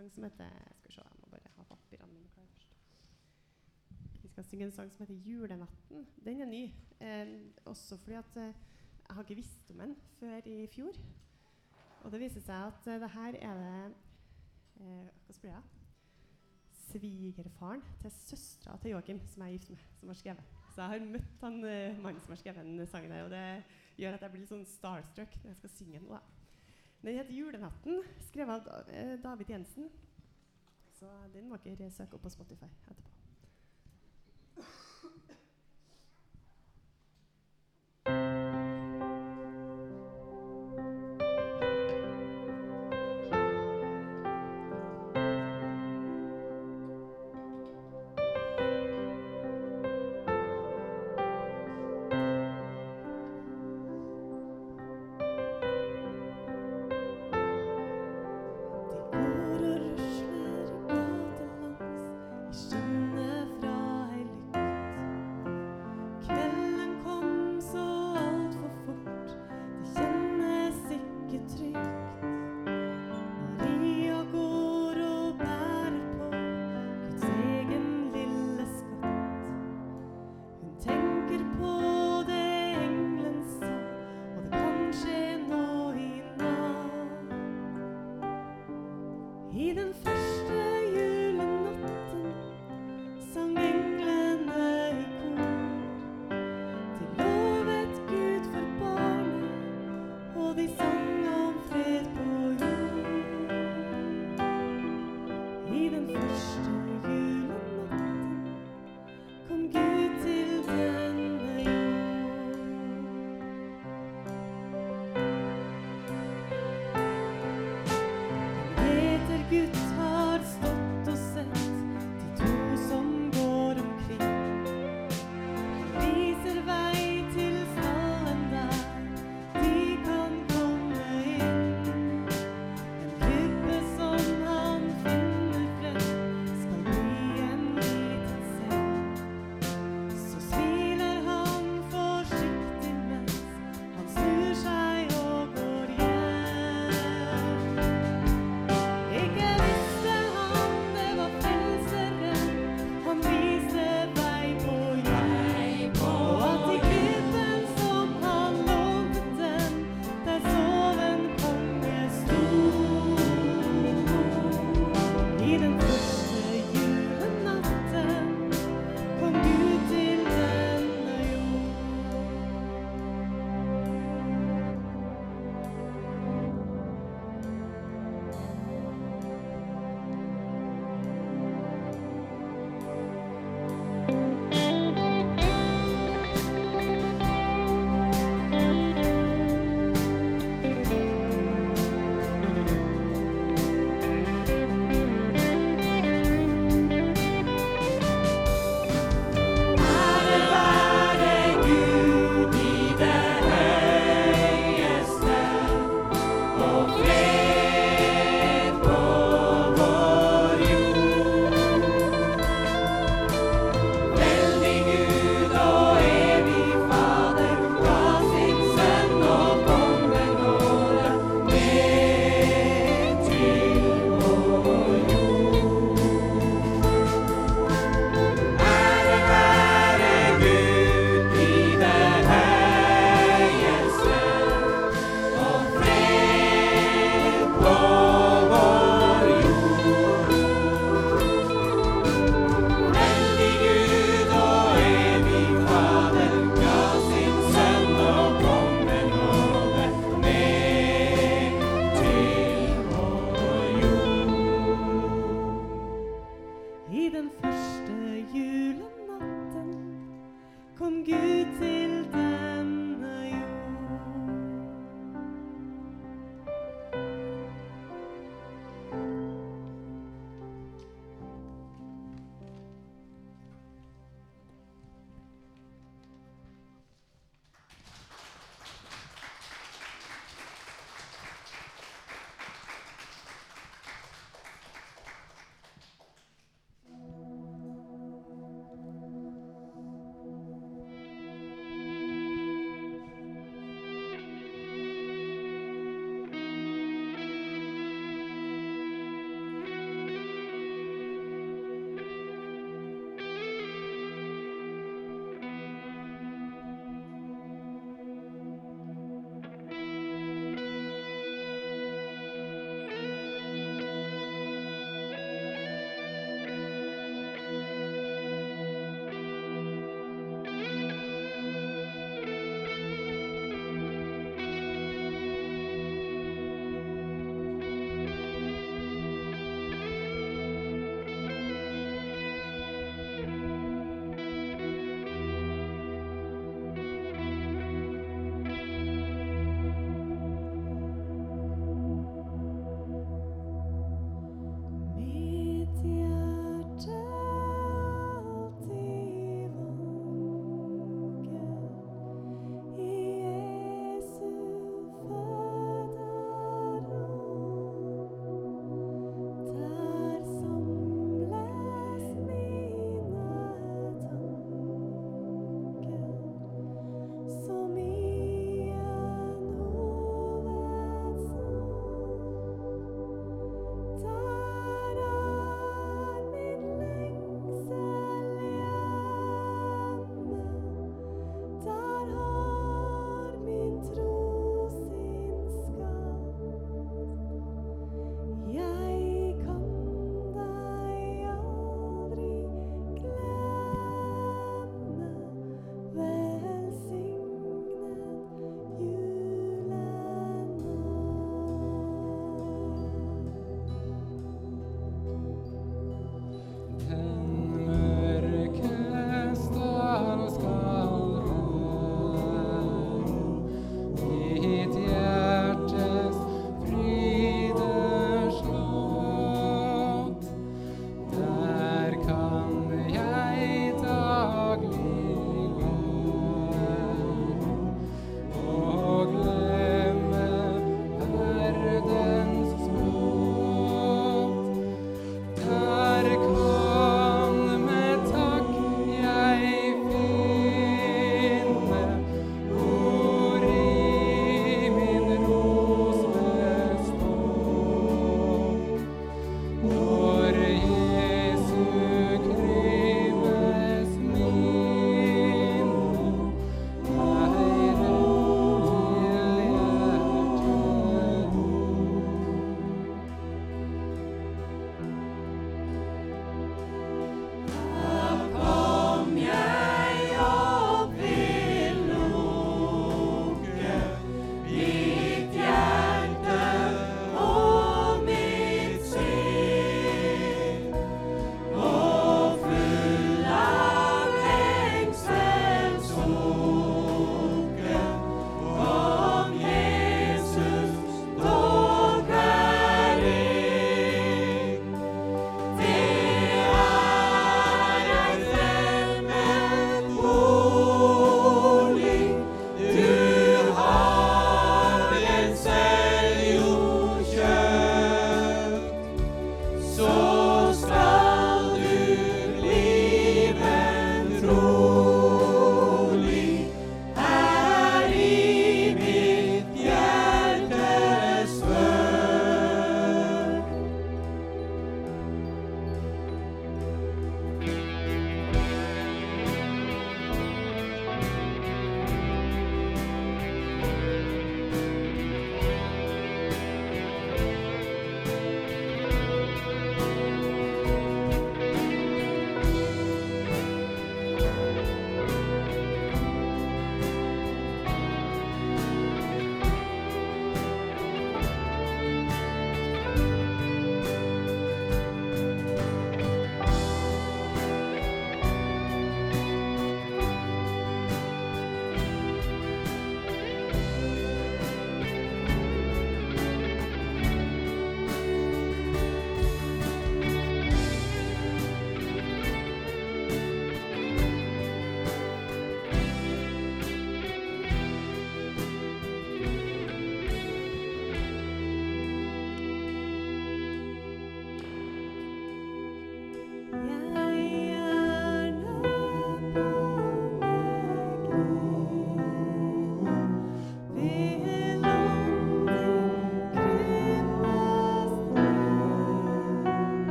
Sang 0.00 0.12
som 0.12 0.24
heter 0.24 0.48
Skal 0.78 0.88
vi 0.88 0.94
se, 0.94 1.02
jeg 1.04 1.20
må 1.20 1.28
bare 1.30 1.50
ha 1.56 1.64
papirene 1.68 2.12
mine 2.12 2.28
klare 2.32 2.46
først. 2.54 2.76
Vi 4.22 4.28
skal 4.28 4.44
synge 4.44 4.64
en 4.64 4.72
sang 4.72 4.92
som 4.92 5.06
heter 5.06 5.14
'Julenatten'. 5.14 6.06
Den 6.24 6.40
er 6.40 6.46
ny. 6.46 6.72
Eh, 7.00 7.52
også 7.64 7.96
fordi 7.96 8.16
at 8.16 8.36
eh, 8.36 8.54
jeg 9.08 9.14
har 9.14 9.22
ikke 9.22 9.34
visst 9.34 9.70
om 9.70 9.78
den 9.78 9.96
før 10.20 10.40
i 10.46 10.66
fjor. 10.66 10.92
Og 12.00 12.12
det 12.12 12.20
viser 12.20 12.40
seg 12.40 12.66
at 12.66 12.86
eh, 12.86 13.00
det 13.00 13.10
her 13.10 13.34
er 13.34 13.54
det 13.54 13.94
eh, 14.80 15.08
Hva 15.26 15.32
spør 15.32 15.48
jeg? 15.48 15.62
Svigerfaren 16.72 17.82
til 18.00 18.10
søstera 18.10 18.76
til 18.76 18.90
Joakim, 18.90 19.20
som 19.26 19.42
jeg 19.42 19.54
er 19.54 19.58
gift 19.58 19.70
med, 19.70 19.78
som 19.98 20.08
har 20.08 20.14
skrevet. 20.14 20.44
Så 20.74 20.82
jeg 20.82 20.90
har 20.90 21.06
møtt 21.06 21.40
han 21.40 21.64
eh, 21.64 22.02
mannen 22.02 22.20
som 22.20 22.32
har 22.32 22.36
skrevet 22.36 22.64
den 22.64 22.86
sangen 22.86 23.12
her, 23.12 23.24
og 23.24 23.30
det 23.30 23.62
gjør 23.96 24.14
at 24.14 24.22
jeg 24.22 24.30
blir 24.30 24.40
litt 24.40 24.52
sånn 24.52 24.66
starstruck 24.66 25.36
når 25.42 25.50
jeg 25.50 25.56
skal 25.56 25.70
synge 25.70 25.98
den. 25.98 26.08
da. 26.08 26.39
Den 27.02 27.16
heter 27.16 27.32
'Julenatten', 27.32 28.02
skrevet 28.20 28.66
av 28.68 28.88
eh, 28.88 29.18
David 29.22 29.50
Jensen. 29.50 29.90
Så 30.92 31.06
den 31.32 31.48
må 31.48 31.56
dere 31.64 31.90
søke 31.90 32.18
opp 32.18 32.22
på 32.22 32.30
Spotify 32.30 32.68
etterpå. 32.90 33.19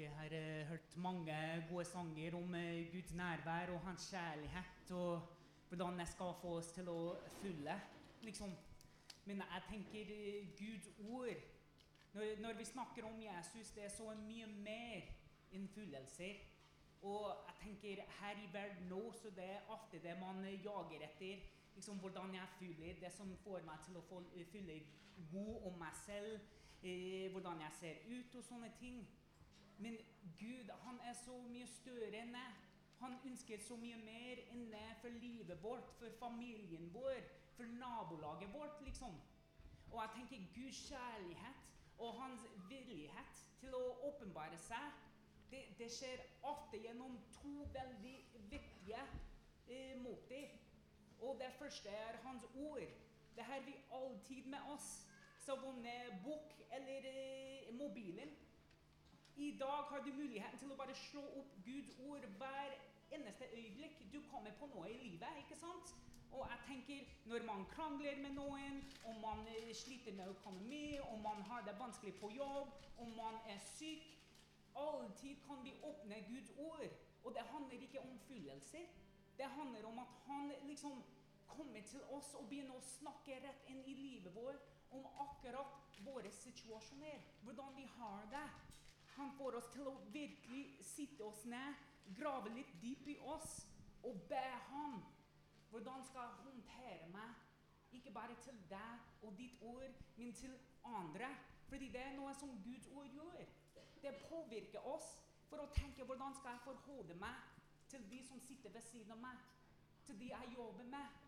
Vi 0.00 0.06
har 0.06 0.32
eh, 0.32 0.66
hørt 0.66 0.96
mange 0.96 1.66
gode 1.70 1.84
sanger 1.84 2.34
om 2.34 2.54
eh, 2.54 2.92
Guds 2.92 3.12
nærvær 3.12 3.72
og 3.74 3.80
hans 3.80 4.10
kjærlighet, 4.10 4.90
og 4.90 5.28
hvordan 5.68 5.98
det 5.98 6.08
skal 6.08 6.32
få 6.40 6.52
oss 6.60 6.70
til 6.72 6.88
å 6.88 7.00
fylle, 7.42 7.74
liksom. 8.24 8.54
Men 9.28 9.42
jeg 9.44 9.66
tenker 9.66 10.12
eh, 10.14 10.46
Guds 10.56 10.88
ord 11.04 11.42
når, 12.14 12.40
når 12.40 12.56
vi 12.62 12.64
snakker 12.70 13.04
om 13.10 13.20
Jesus, 13.22 13.74
det 13.76 13.84
er 13.84 13.92
så 13.92 14.14
mye 14.22 14.46
mer 14.46 15.12
enn 15.52 15.68
fyllelser. 15.74 16.40
Og 17.02 17.28
jeg 17.50 17.60
tenker 17.60 18.02
her 18.22 18.40
i 18.40 18.48
verden 18.52 18.88
nå, 18.88 19.02
så 19.20 19.28
det 19.36 19.50
er 19.58 19.68
ofte 19.68 20.00
det 20.00 20.16
man 20.22 20.40
jager 20.64 21.04
etter. 21.10 21.44
Liksom 21.74 22.00
hvordan 22.00 22.34
jeg 22.34 22.56
fyller, 22.56 22.96
det 23.04 23.12
som 23.12 23.36
får 23.44 23.68
meg 23.68 23.84
til 23.84 24.00
å 24.00 24.24
fylle 24.48 24.80
god 25.36 25.70
om 25.70 25.78
meg 25.84 25.92
selv. 26.06 26.40
Eh, 26.80 27.28
hvordan 27.32 27.60
jeg 27.60 27.80
ser 27.82 28.04
ut 28.08 28.40
og 28.40 28.44
sånne 28.48 28.72
ting. 28.80 29.04
Men 29.80 29.96
Gud, 30.38 30.70
han 30.84 31.00
er 31.08 31.14
så 31.24 31.36
mye 31.48 31.66
større 31.66 32.20
enn 32.20 32.34
det. 32.36 32.48
Han 33.00 33.16
ønsker 33.24 33.62
så 33.64 33.76
mye 33.80 33.96
mer 33.96 34.42
enn 34.52 34.66
det 34.72 34.88
for 35.00 35.20
livet 35.22 35.62
vårt, 35.62 35.92
for 35.98 36.12
familien 36.20 36.90
vår, 36.92 37.20
for 37.56 37.64
nabolaget 37.80 38.52
vårt, 38.52 38.82
liksom. 38.84 39.14
Og 39.90 40.02
jeg 40.02 40.10
tenker 40.16 40.50
Guds 40.54 40.82
kjærlighet 40.88 41.64
og 41.98 42.18
hans 42.20 42.44
villighet 42.68 43.40
til 43.60 43.74
å 43.76 43.84
åpenbare 44.10 44.58
seg, 44.60 45.00
det, 45.50 45.62
det 45.78 45.88
skjer 45.90 46.20
ofte 46.46 46.78
gjennom 46.78 47.16
to 47.40 47.64
veldig 47.74 48.16
viktige 48.52 49.00
eh, 49.66 49.96
måter. 49.98 50.52
Og 51.20 51.40
det 51.40 51.50
første 51.58 51.88
er 51.88 52.20
hans 52.24 52.44
ord. 52.54 52.84
Det 53.36 53.44
har 53.48 53.64
vi 53.66 53.74
alltid 53.92 54.46
med 54.46 54.70
oss. 54.74 55.06
Som 55.40 55.64
om 55.64 55.84
bok 56.24 56.52
eller 56.76 57.06
eh, 57.08 57.74
mobilen. 57.74 58.30
I 59.40 59.56
dag 59.58 59.82
har 59.90 60.02
du 60.04 60.12
muligheten 60.12 60.58
til 60.60 60.72
å 60.72 60.76
bare 60.76 60.94
slå 61.08 61.20
opp 61.40 61.52
Guds 61.64 61.94
ord 62.04 62.24
hver 62.40 62.74
eneste 63.16 63.46
øyeblikk 63.56 64.02
du 64.12 64.18
kommer 64.28 64.52
på 64.60 64.66
noe 64.68 64.90
i 64.92 64.98
livet. 65.00 65.38
ikke 65.40 65.56
sant? 65.56 65.94
Og 66.32 66.44
jeg 66.50 66.60
tenker, 66.66 67.06
når 67.30 67.46
man 67.46 67.64
krangler 67.72 68.20
med 68.20 68.36
noen, 68.36 68.82
om 69.08 69.16
man 69.24 69.40
eh, 69.48 69.72
sliter 69.74 70.12
med 70.18 70.28
økonomi, 70.34 70.98
om 71.08 71.24
man 71.24 71.40
har 71.48 71.64
det 71.64 71.78
vanskelig 71.80 72.14
på 72.20 72.30
jobb, 72.36 72.76
om 72.98 73.16
man 73.16 73.40
er 73.48 73.58
syk 73.78 74.04
Alltid 74.76 75.40
kan 75.46 75.64
vi 75.64 75.72
åpne 75.82 76.20
Guds 76.28 76.52
ord. 76.58 76.84
Og 77.24 77.34
det 77.34 77.42
handler 77.50 77.82
ikke 77.82 78.00
om 78.00 78.18
fyllelser. 78.28 78.86
Det 79.38 79.48
handler 79.56 79.86
om 79.88 79.98
at 79.98 80.12
han 80.26 80.52
liksom 80.68 81.02
kommer 81.46 81.80
til 81.82 82.04
oss 82.10 82.34
og 82.38 82.46
begynner 82.48 82.76
å 82.76 82.88
snakke 82.92 83.40
rett 83.42 83.72
inn 83.72 83.80
i 83.88 83.96
livet 83.96 84.34
vårt 84.36 84.68
om 84.94 85.08
akkurat 85.24 85.98
våre 86.04 86.30
situasjoner. 86.30 87.24
Hvordan 87.42 87.76
vi 87.76 87.88
har 87.96 88.28
det. 88.36 88.46
Han 89.16 89.32
får 89.38 89.58
oss 89.58 89.70
til 89.74 89.88
å 89.88 89.96
virkelig 90.14 90.84
sitte 90.86 91.24
oss 91.26 91.44
ned, 91.44 91.78
grave 92.16 92.52
litt 92.54 92.70
dypt 92.82 93.08
i 93.12 93.18
oss 93.34 93.60
og 94.06 94.22
be 94.30 94.46
ham 94.70 95.00
hvordan 95.70 96.04
skal 96.04 96.20
jeg 96.20 96.44
håndtere 96.44 97.08
meg? 97.08 97.34
Ikke 97.92 98.10
bare 98.10 98.34
til 98.42 98.56
deg 98.70 99.22
og 99.22 99.36
ditt 99.38 99.62
ord, 99.62 99.94
men 100.16 100.32
til 100.34 100.58
andre. 100.84 101.28
Fordi 101.68 101.88
det 101.88 102.02
er 102.02 102.16
noe 102.16 102.34
som 102.34 102.56
Guds 102.64 102.88
ord 102.88 103.06
gjør. 103.14 103.44
Det 104.02 104.16
påvirker 104.28 104.86
oss 104.86 105.12
for 105.48 105.62
å 105.62 105.70
tenke 105.74 106.06
hvordan 106.06 106.34
skal 106.34 106.56
jeg 106.56 106.64
forholde 106.64 107.14
meg 107.22 107.38
til 107.90 108.02
de 108.10 108.20
som 108.26 108.40
sitter 108.42 108.74
ved 108.74 108.82
siden 108.86 109.14
av 109.14 109.22
meg, 109.22 109.38
til 110.06 110.18
de 110.18 110.30
jeg 110.30 110.54
jobber 110.56 110.90
med. 110.90 111.18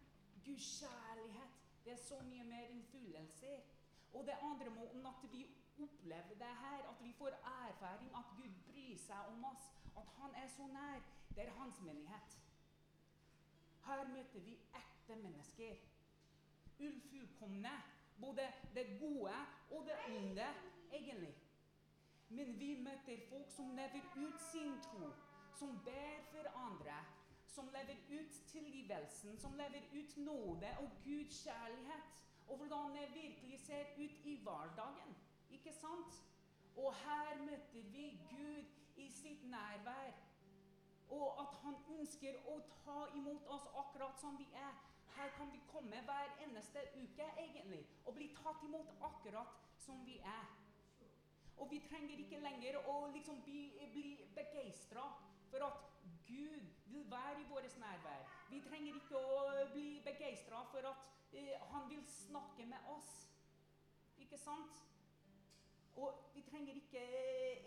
Guds 0.45 0.69
kjærlighet, 0.81 1.59
det 1.85 1.95
er 1.95 2.03
så 2.03 2.19
mye 2.27 2.45
mer 2.47 2.71
enn 2.71 2.83
følelser. 2.91 3.63
Og 4.13 4.27
det 4.27 4.39
andre 4.43 4.71
måten 4.75 5.07
at 5.07 5.27
vi 5.33 5.47
opplever 5.83 6.35
det 6.45 6.55
her, 6.65 6.79
at 6.91 7.05
vi 7.05 7.13
får 7.13 7.29
erfaring 7.29 8.11
at 8.21 8.25
Gud 8.37 8.53
bryr 8.67 8.99
seg 8.99 9.33
om 9.35 9.45
oss, 9.45 9.71
at 9.97 10.09
han 10.19 10.35
er 10.35 10.49
så 10.49 10.67
nær, 10.67 11.01
det 11.35 11.47
er 11.47 11.51
hans 11.51 11.81
menighet. 11.81 12.39
Her 13.87 14.09
møter 14.09 14.41
vi 14.41 14.59
ekte 14.81 15.17
mennesker. 15.17 15.77
Ufullkomne. 16.81 17.73
Både 18.21 18.53
det 18.75 18.99
gode 19.01 19.35
og 19.71 19.87
det 19.87 20.17
onde, 20.17 20.47
egentlig. 20.93 21.35
Men 22.29 22.61
vi 22.61 22.77
møter 22.81 23.27
folk 23.31 23.51
som 23.51 23.71
lever 23.77 24.05
ut 24.17 24.41
sin 24.53 24.77
tro, 24.83 25.11
som 25.59 25.81
ber 25.85 26.23
for 26.31 26.49
andre, 26.59 27.05
som 27.47 27.69
lever 27.75 27.97
ut 28.21 28.39
tilgivelsen, 28.47 29.39
som 29.39 29.55
lever 29.55 29.83
ut 29.93 30.17
nåde 30.17 30.71
og 30.79 30.91
Guds 31.05 31.43
kjærlighet. 31.45 32.23
Og 32.49 32.57
hvordan 32.57 32.97
det 32.97 33.15
virkelig 33.15 33.61
ser 33.61 33.85
ut 33.99 34.25
i 34.25 34.37
hverdagen. 34.43 35.17
Ikke 35.63 35.79
sant? 35.79 36.15
Og 36.77 36.95
her 36.95 37.37
møter 37.39 37.83
vi 37.95 38.19
Gud 38.31 38.65
i 38.97 39.09
sitt 39.09 39.45
nærvær. 39.51 40.13
Og 41.09 41.41
at 41.43 41.55
han 41.63 41.77
ønsker 41.99 42.39
å 42.51 42.57
ta 42.73 42.97
imot 43.15 43.47
oss 43.47 43.69
akkurat 43.83 44.19
som 44.19 44.39
vi 44.41 44.49
er. 44.59 44.75
Her 45.15 45.31
kan 45.37 45.53
vi 45.53 45.61
komme 45.71 46.01
hver 46.09 46.35
eneste 46.47 46.83
uke 46.97 47.29
egentlig 47.45 47.85
og 48.07 48.17
bli 48.17 48.33
tatt 48.41 48.65
imot 48.67 48.91
akkurat 49.11 49.55
som 49.87 50.03
vi 50.07 50.19
er. 50.19 50.51
Og 51.57 51.71
vi 51.71 51.79
trenger 51.87 52.19
ikke 52.19 52.43
lenger 52.43 52.81
å 52.83 52.97
liksom 53.15 53.39
bli, 53.47 53.69
bli 53.95 54.17
begeistra 54.35 55.05
for 55.53 55.63
at 55.69 55.85
Gud 56.27 56.71
vil 56.91 57.11
være 57.11 57.41
i 57.41 57.51
vårt 57.53 57.79
nærvær. 57.79 58.27
Vi 58.51 58.65
trenger 58.67 58.99
ikke 58.99 59.21
å 59.21 59.67
bli 59.77 60.01
begeistra 60.03 60.65
for 60.75 60.91
at 60.91 61.37
eh, 61.39 61.55
han 61.71 61.87
vil 61.93 62.03
snakke 62.11 62.67
med 62.67 62.91
oss. 62.97 63.13
Ikke 64.19 64.41
sant? 64.43 64.83
Og 65.97 66.31
vi 66.35 66.43
trenger 66.43 66.75
ikke 66.75 67.03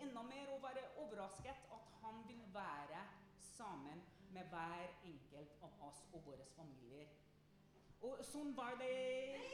enda 0.02 0.22
mer 0.26 0.50
å 0.54 0.58
være 0.62 0.82
overrasket 1.04 1.68
at 1.76 1.92
han 2.02 2.22
vil 2.28 2.42
være 2.54 3.04
sammen 3.38 4.02
med 4.34 4.50
hver 4.50 4.88
enkelt 5.04 5.62
av 5.62 5.86
oss 5.88 6.02
og 6.12 6.26
våre 6.26 6.46
familier. 6.56 7.12
Og 8.04 8.20
sånn 8.28 8.50
var 8.56 8.76
det 8.80 8.90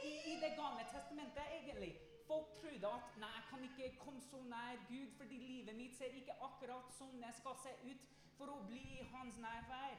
i, 0.03 0.15
i 0.33 0.39
Det 0.41 0.51
gamle 0.57 0.83
testamentet, 0.91 1.45
egentlig. 1.59 1.93
Folk 2.27 2.51
trodde 2.57 2.89
at 2.89 3.15
nei, 3.19 3.29
jeg 3.35 3.45
kan 3.49 3.63
ikke 3.67 3.89
komme 3.99 4.23
så 4.23 4.39
nær 4.47 4.81
Gud, 4.89 5.13
fordi 5.19 5.39
livet 5.43 5.75
mitt 5.75 5.95
ser 5.97 6.15
ikke 6.17 6.35
akkurat 6.47 6.91
sånn 6.97 7.21
det 7.21 7.31
skal 7.39 7.55
se 7.63 7.73
ut 7.83 8.09
for 8.37 8.51
å 8.51 8.59
bli 8.67 9.03
hans 9.13 9.39
nærvær. 9.43 9.95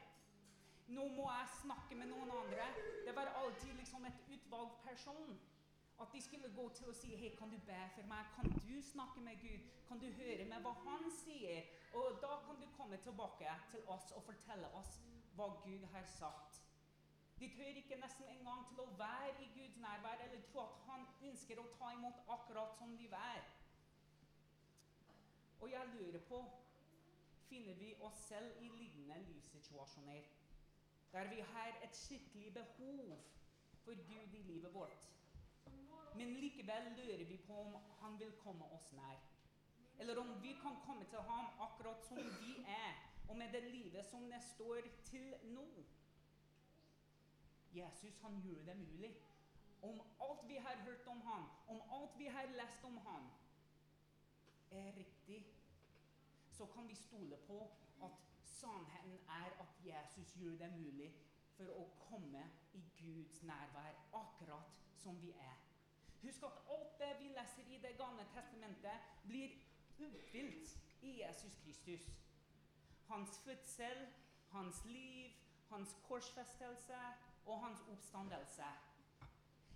Nå 0.93 1.07
må 1.17 1.27
jeg 1.31 1.53
snakke 1.63 1.97
med 1.97 2.11
noen 2.13 2.33
andre. 2.35 2.69
Det 3.07 3.15
var 3.17 3.33
alltid 3.41 3.77
liksom 3.81 4.05
et 4.09 4.25
utvalgt 4.37 4.83
person. 4.85 5.39
At 6.01 6.13
de 6.13 6.21
skulle 6.23 6.55
gå 6.55 6.69
til 6.75 6.89
og 6.89 6.95
si 6.95 7.17
hei, 7.17 7.31
kan 7.39 7.51
du 7.51 7.59
be 7.67 7.81
for 7.95 8.07
meg? 8.11 8.27
Kan 8.37 8.51
du 8.67 8.83
snakke 8.83 9.21
med 9.21 9.37
Gud? 9.43 9.63
Kan 9.89 9.99
du 10.03 10.07
høre 10.19 10.45
med 10.45 10.61
hva 10.67 10.73
han 10.87 11.11
sier? 11.23 11.71
Og 11.95 12.19
da 12.23 12.37
kan 12.47 12.61
du 12.63 12.67
komme 12.77 12.97
tilbake 12.97 13.55
til 13.71 13.83
oss 13.97 14.11
og 14.13 14.23
fortelle 14.23 14.71
oss 14.81 14.99
hva 15.37 15.47
Gud 15.67 15.87
har 15.93 16.07
sagt. 16.19 16.61
De 17.39 17.49
tør 17.57 17.79
ikke 17.81 18.01
nesten 18.01 18.29
engang 18.31 18.67
til 18.69 18.83
å 18.83 18.91
være 18.99 19.33
i 19.43 19.49
Guds 19.55 19.79
nærvær 19.83 20.23
eller 20.27 20.43
tro 20.51 20.65
at 20.65 20.83
han 20.89 21.07
ønsker 21.31 21.61
å 21.63 21.71
ta 21.79 21.91
imot 21.95 22.21
akkurat 22.37 22.77
som 22.79 22.95
de 22.99 23.09
er. 23.21 23.43
Og 25.61 25.71
jeg 25.71 25.91
lurer 25.95 26.23
på 26.29 26.45
finner 27.49 27.75
vi 27.79 27.95
oss 28.01 28.27
selv 28.29 28.63
i 28.63 28.69
lignende 28.69 29.23
livssituasjoner 29.29 30.31
der 31.15 31.29
vi 31.31 31.41
har 31.41 31.77
et 31.87 31.97
skikkelig 31.97 32.55
behov 32.55 33.19
for 33.85 33.95
Gud 33.95 34.33
i 34.35 34.43
livet 34.43 34.75
vårt. 34.75 35.14
Men 36.15 36.35
likevel 36.41 36.93
lurer 36.97 37.25
vi 37.25 37.39
på 37.47 37.61
om 37.61 37.77
han 38.01 38.19
vil 38.19 38.33
komme 38.43 38.65
oss 38.77 38.93
nær. 38.93 39.19
Eller 39.99 40.19
om 40.19 40.43
vi 40.43 40.53
kan 40.63 40.77
komme 40.87 41.05
til 41.11 41.19
ham 41.19 41.47
akkurat 41.61 42.07
som 42.09 42.19
vi 42.41 42.65
er, 42.67 42.95
og 43.29 43.37
med 43.37 43.53
det 43.53 43.63
livet 43.63 44.07
som 44.07 44.31
det 44.31 44.43
står 44.43 44.89
til 45.05 45.35
nå. 45.43 45.67
Jesus 47.75 48.19
han 48.23 48.41
gjør 48.43 48.65
det 48.65 48.77
mulig. 48.77 49.15
Om 49.83 50.01
alt 50.21 50.49
vi 50.49 50.57
har 50.57 50.77
hørt 50.77 51.07
om 51.07 51.21
ham, 51.21 51.49
om 51.69 51.83
alt 51.93 52.19
vi 52.19 52.27
har 52.27 52.47
lest 52.47 52.85
om 52.85 52.97
ham, 52.97 53.31
er 54.71 54.93
riktig, 54.97 55.47
så 56.51 56.67
kan 56.67 56.89
vi 56.89 56.95
stole 56.95 57.37
på 57.47 57.59
at 58.03 58.11
sannheten 58.45 59.19
er 59.29 59.51
at 59.61 59.87
Jesus 59.87 60.37
gjør 60.37 60.57
det 60.57 60.73
mulig 60.79 61.11
for 61.57 61.71
å 61.79 61.85
komme 62.09 62.47
i 62.75 62.83
Guds 62.99 63.43
nærvær 63.43 63.99
akkurat 64.13 64.79
som 65.03 65.21
vi 65.23 65.31
er. 65.31 65.64
Husk 66.25 66.43
at 66.49 66.61
alt 66.73 66.99
det 66.99 67.13
vi 67.21 67.29
leser 67.37 67.69
i 67.69 67.79
Det 67.83 67.97
gamle 67.99 68.25
testamentet, 68.35 69.09
blir 69.27 69.51
oppfylt 69.99 70.79
i 71.03 71.21
Jesus 71.21 71.57
Kristus. 71.65 72.07
Hans 73.09 73.39
fødsel, 73.45 74.07
hans 74.51 74.85
liv, 74.85 75.31
hans 75.69 75.97
korsfestelse 76.09 77.01
og 77.47 77.61
hans 77.61 77.81
oppstandelse. 77.93 78.65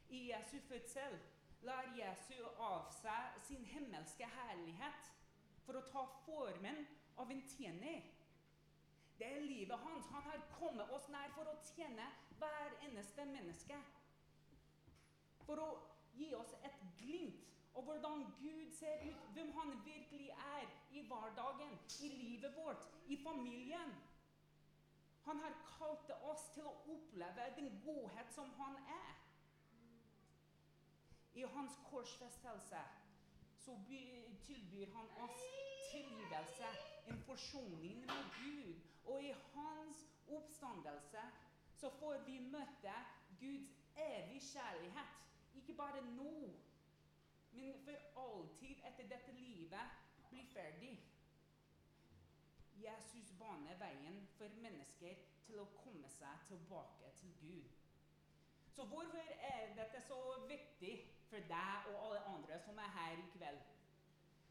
I 0.09 0.30
Jesu 0.30 0.59
fødsel 0.68 1.18
lar 1.62 1.90
Jesu 1.99 2.36
av 2.59 2.88
seg 2.96 3.40
sin 3.49 3.64
himmelske 3.66 4.28
herlighet 4.38 5.11
for 5.66 5.76
å 5.76 5.84
ta 5.90 6.05
formen 6.24 6.86
av 7.18 7.30
en 7.34 7.42
tjener. 7.51 8.07
Det 9.18 9.26
er 9.26 9.44
livet 9.44 9.84
hans. 9.84 10.07
Han 10.14 10.22
har 10.30 10.46
kommet 10.55 10.90
oss 10.94 11.09
nær 11.12 11.32
for 11.34 11.51
å 11.51 11.59
tjene 11.74 12.07
hver 12.38 12.76
eneste 12.86 13.26
menneske. 13.28 13.80
For 15.44 15.61
å 15.61 15.70
gi 16.19 16.35
oss 16.35 16.55
et 16.64 16.83
glimt 16.99 17.49
Og 17.79 17.85
hvordan 17.85 18.25
Gud 18.39 18.71
ser 18.71 19.09
ut, 19.09 19.33
hvem 19.33 19.51
han 19.59 19.85
virkelig 19.85 20.29
er 20.29 20.66
i 20.91 21.07
hverdagen, 21.07 21.79
i 22.03 22.09
livet 22.09 22.57
vårt, 22.57 22.89
i 23.07 23.16
familien. 23.23 23.95
Han 25.25 25.41
har 25.41 25.53
kalt 25.79 26.11
oss 26.11 26.49
til 26.55 26.66
å 26.66 26.73
oppleve 26.95 27.45
den 27.57 27.69
godhet 27.85 28.33
som 28.35 28.51
han 28.59 28.81
er. 28.95 29.12
I 31.35 31.47
hans 31.55 31.79
korsfestelse 31.91 32.83
så 33.62 33.77
tilbyr 34.47 34.91
han 34.97 35.14
oss 35.29 35.47
tilgivelse, 35.93 36.73
en 37.07 37.23
forsoning 37.31 38.03
med 38.11 38.35
Gud. 38.41 38.75
Og 39.05 39.23
i 39.23 39.33
hans 39.55 40.03
oppstandelse 40.27 41.31
så 41.79 41.95
får 42.01 42.27
vi 42.27 42.41
møte 42.51 42.99
Guds 43.41 43.79
evige 43.95 44.41
kjærlighet. 44.51 45.28
Ikke 45.59 45.77
bare 45.79 46.03
nå, 46.07 46.33
men 47.53 47.79
for 47.85 48.25
alltid 48.25 48.85
etter 48.91 49.09
dette 49.11 49.35
livet 49.37 49.97
blir 50.31 50.47
ferdig. 50.55 50.95
Jesus 52.79 53.33
baner 53.39 53.79
veien 53.81 54.21
for 54.39 54.61
mennesker 54.63 55.19
til 55.47 55.63
å 55.63 55.71
komme 55.81 56.09
seg 56.15 56.47
tilbake 56.51 57.11
til 57.19 57.35
Gud. 57.41 57.79
Så 58.75 58.85
hvorfor 58.87 59.33
er 59.51 59.75
dette 59.75 60.01
så 60.07 60.19
viktig 60.47 60.93
for 61.31 61.51
deg 61.51 61.89
og 61.91 61.97
alle 62.05 62.21
andre 62.35 62.61
som 62.63 62.79
er 62.79 62.93
her 62.95 63.19
i 63.19 63.27
kveld? 63.33 63.65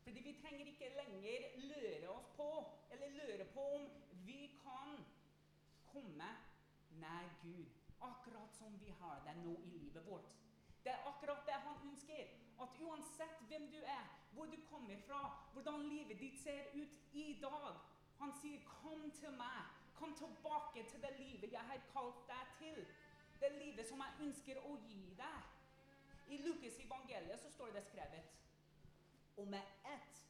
Fordi 0.03 0.23
vi 0.25 0.33
trenger 0.41 0.71
ikke 0.71 0.89
lenger 0.97 1.47
lure 1.69 2.09
oss 2.09 2.27
på, 2.35 2.49
eller 2.91 3.15
lure 3.15 3.47
på 3.53 3.63
om 3.77 3.87
vi 4.27 4.41
kan 4.63 5.05
komme 5.93 6.29
nær 6.99 7.31
Gud. 7.43 7.79
Akkurat 8.01 8.53
som 8.59 8.75
vi 8.81 8.91
har 8.99 9.23
det 9.25 9.37
nå 9.39 9.55
i 9.63 9.71
livet 9.77 10.05
vårt. 10.05 10.36
Det 10.87 10.93
er 10.93 11.07
akkurat 11.07 11.45
det 11.45 11.53
han 11.53 11.89
ønsker. 11.89 12.27
At 12.63 12.77
uansett 12.79 13.39
hvem 13.47 13.71
du 13.71 13.77
er, 13.77 14.05
hvor 14.31 14.45
du 14.45 14.57
kommer 14.69 14.95
fra, 15.07 15.47
hvordan 15.53 15.81
livet 15.89 16.19
ditt 16.19 16.39
ser 16.43 16.63
ut 16.73 17.13
i 17.13 17.39
dag 17.41 17.75
Han 18.19 18.31
sier 18.41 18.59
'kom 18.65 19.11
til 19.11 19.29
meg'. 19.29 19.67
Kom 19.93 20.15
tilbake 20.15 20.89
til 20.89 21.01
det 21.01 21.19
livet 21.19 21.51
jeg 21.51 21.61
har 21.61 21.81
kalt 21.93 22.27
deg 22.27 22.45
til. 22.59 22.87
Det 23.39 23.51
livet 23.51 23.87
som 23.87 23.99
jeg 23.99 24.27
ønsker 24.27 24.57
å 24.65 24.77
gi 24.87 25.15
deg. 25.17 25.43
I 26.27 26.37
Lukas 26.37 26.79
evangeliet 26.79 27.39
så 27.39 27.51
står 27.51 27.67
det 27.67 27.83
skrevet 27.83 28.23
Og 29.37 29.47
med 29.47 29.61
ett 29.85 30.27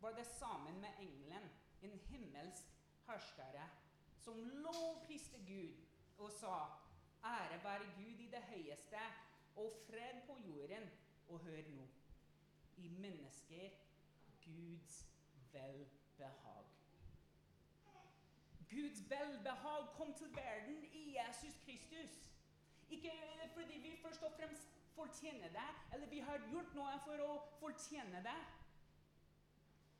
var 0.00 0.12
det 0.12 0.26
sammen 0.26 0.80
med 0.80 0.90
engelen 0.98 1.50
en 1.82 1.98
himmelsk 1.98 2.64
herskere 3.06 3.68
som 4.18 4.44
lovpriste 4.44 5.38
Gud 5.46 5.86
og 6.18 6.32
sa 6.32 6.66
Ære 7.24 7.64
være 7.64 7.92
Gud 7.96 8.20
i 8.20 8.30
det 8.30 8.42
høyeste 8.42 8.98
og 9.56 9.72
fred 9.86 10.20
på 10.26 10.36
jorden. 10.46 10.90
Og 11.28 11.38
hør 11.38 11.68
nå 11.68 11.86
i 12.76 12.88
mennesker 12.88 13.68
Guds 14.44 15.06
velbehag. 15.52 16.64
Guds 18.70 19.10
velbehag 19.10 19.86
kom 19.96 20.14
til 20.14 20.36
verden 20.36 20.84
i 20.84 21.16
Jesus 21.18 21.54
Kristus. 21.64 22.30
Ikke 22.90 23.12
fordi 23.54 23.78
vi 23.78 23.96
først 24.02 24.22
og 24.22 24.32
fremst 24.32 24.68
fortjener 24.94 25.48
det, 25.48 25.70
eller 25.92 26.06
vi 26.06 26.18
har 26.18 26.38
gjort 26.50 26.74
noe 26.74 26.98
for 27.04 27.24
å 27.24 27.30
fortjene 27.60 28.20
det. 28.24 28.40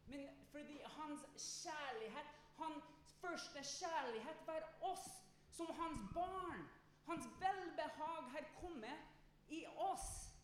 Men 0.06 0.28
fordi 0.52 0.80
hans 0.96 1.24
kjærlighet, 1.36 2.34
hans 2.58 3.14
første 3.20 3.62
kjærlighet, 3.62 4.46
var 4.46 4.68
oss 4.80 5.08
som 5.56 5.72
hans 5.80 6.12
barn. 6.14 6.68
Hans 7.06 7.28
velbehag 7.40 8.30
har 8.34 8.48
kommet 8.60 9.08
i 9.48 9.64
oss. 9.66 10.34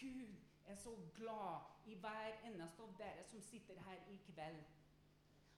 Gud 0.00 0.34
er 0.66 0.74
så 0.74 0.96
glad 1.14 1.60
i 1.86 1.94
hver 1.94 2.38
eneste 2.44 2.82
av 2.82 2.94
dere 2.98 3.24
som 3.24 3.42
sitter 3.42 3.80
her 3.86 4.06
i 4.08 4.16
kveld. 4.28 4.62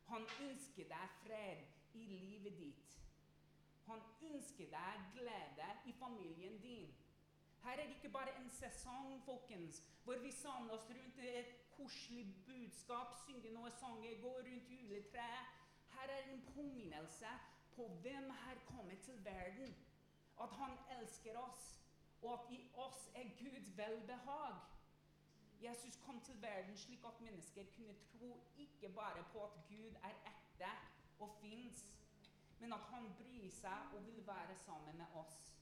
Han 0.09 0.27
ønsker 0.41 0.89
deg 0.89 1.15
fred 1.23 1.63
i 1.95 2.07
livet 2.07 2.59
ditt. 2.59 2.99
Han 3.87 4.03
ønsker 4.33 4.71
deg 4.71 5.07
glede 5.15 5.69
i 5.87 5.93
familien 5.93 6.59
din. 6.63 6.95
Her 7.63 7.71
er 7.79 7.87
det 7.87 7.97
ikke 7.97 8.09
bare 8.09 8.35
en 8.41 8.51
sesong, 8.51 9.23
folkens, 9.25 9.83
hvor 10.05 10.19
vi 10.19 10.31
samler 10.31 10.75
oss 10.75 10.91
rundt 10.91 11.19
et 11.19 11.71
koselig 11.77 12.35
budskap, 12.47 13.15
synger 13.27 13.53
noen 13.55 13.71
sanger, 13.71 14.21
går 14.23 14.41
rundt 14.49 14.71
juletreet. 14.71 15.53
Her 15.93 16.15
er 16.17 16.33
en 16.33 16.43
påminnelse 16.55 17.31
på 17.77 17.89
hvem 18.03 18.31
her 18.31 18.59
kommer 18.67 18.95
til 19.05 19.25
verden. 19.25 19.77
At 20.41 20.53
han 20.59 20.79
elsker 20.99 21.39
oss, 21.39 21.82
og 22.23 22.33
at 22.33 22.51
i 22.51 22.61
oss 22.75 23.11
er 23.15 23.29
Guds 23.39 23.77
velbehag. 23.77 24.61
Jesus 25.63 25.97
kom 25.97 26.21
til 26.21 26.43
verden 26.43 26.77
slik 26.77 27.05
at 27.05 27.21
mennesker 27.21 27.65
kunne 27.77 27.95
tro 27.95 28.41
ikke 28.57 28.89
bare 28.89 29.25
på 29.33 29.45
at 29.45 29.51
Gud 29.69 29.95
er 30.03 30.15
ekte 30.33 30.71
og 31.19 31.35
fins, 31.41 31.95
men 32.59 32.73
at 32.73 32.81
han 32.91 33.15
bryr 33.19 33.51
seg 33.51 33.95
og 33.95 34.07
vil 34.07 34.27
være 34.27 34.57
sammen 34.57 34.97
med 34.97 35.07
oss. 35.15 35.55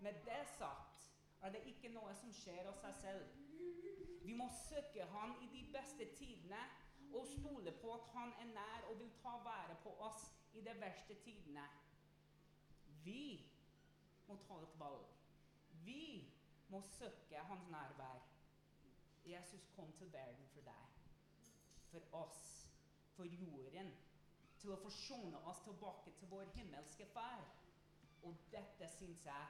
Med 0.00 0.12
det 0.12 0.46
sagt 0.58 1.10
er 1.42 1.50
det 1.50 1.62
ikke 1.66 1.92
noe 1.92 2.14
som 2.14 2.32
skjer 2.32 2.68
av 2.68 2.76
seg 2.80 2.94
selv. 3.00 3.26
Vi 4.24 4.32
må 4.32 4.48
søke 4.68 5.04
Han 5.12 5.34
i 5.42 5.48
de 5.52 5.64
beste 5.72 6.06
tidene 6.18 6.60
og 7.12 7.26
stole 7.26 7.72
på 7.82 7.94
at 7.94 8.06
Han 8.14 8.32
er 8.40 8.52
nær 8.54 8.86
og 8.90 8.98
vil 9.00 9.10
ta 9.22 9.36
vare 9.44 9.76
på 9.82 9.92
oss 10.08 10.30
i 10.54 10.60
de 10.60 10.80
verste 10.80 11.14
tidene. 11.14 11.66
Vi 13.04 13.50
må 14.28 14.36
ta 14.48 14.62
et 14.62 14.78
valg. 14.80 15.23
Vi 15.84 16.32
må 16.68 16.80
søke 16.80 17.36
Hans 17.36 17.68
nærvær. 17.68 18.22
Jesus 19.26 19.66
kom 19.76 19.92
til 19.92 20.12
verden 20.12 20.48
for 20.52 20.60
deg, 20.60 20.96
for 21.90 22.16
oss, 22.24 22.68
for 23.16 23.24
jorden, 23.24 23.92
til 24.60 24.72
å 24.74 24.80
forsone 24.82 25.40
oss 25.50 25.62
tilbake 25.64 26.12
til 26.18 26.28
vår 26.28 26.50
himmelske 26.56 27.06
Far. 27.12 27.44
Og 28.24 28.36
dette 28.52 28.88
syns 28.96 29.24
jeg 29.24 29.46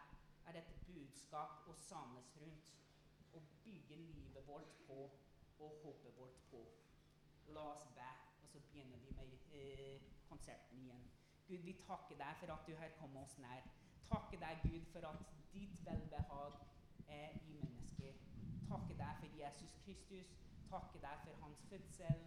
er 0.47 0.59
et 0.61 0.73
budskap 0.87 1.69
å 1.71 1.75
samles 1.87 2.31
rundt 2.43 2.73
og 3.35 3.43
bygge 3.65 3.99
livet 3.99 4.47
vårt 4.47 4.75
på 4.87 4.99
og 5.59 5.81
håpet 5.83 6.17
vårt 6.19 6.41
på. 6.51 6.63
La 7.55 7.69
oss 7.73 7.87
be, 7.95 8.11
og 8.43 8.49
så 8.51 8.61
begynner 8.71 8.99
vi 8.99 9.15
med 9.19 9.39
eh, 9.61 10.03
konserten 10.29 10.83
igjen. 10.83 11.07
Gud, 11.49 11.63
vi 11.67 11.77
takker 11.87 12.19
deg 12.19 12.39
for 12.41 12.55
at 12.55 12.67
du 12.67 12.77
har 12.79 12.95
kommet 12.99 13.23
oss 13.23 13.39
nær. 13.39 13.67
Takker 14.11 14.39
deg, 14.45 14.61
Gud, 14.63 14.85
for 14.93 15.07
at 15.11 15.21
ditt 15.53 15.87
velbehag 15.87 16.53
er 17.09 17.31
i 17.49 17.53
mennesker. 17.63 18.13
Takke 18.69 18.95
deg 19.03 19.15
for 19.21 19.39
Jesus 19.43 19.77
Kristus. 19.85 20.35
Takke 20.71 20.99
deg 21.07 21.23
for 21.25 21.35
hans 21.45 21.63
fødsel, 21.71 22.25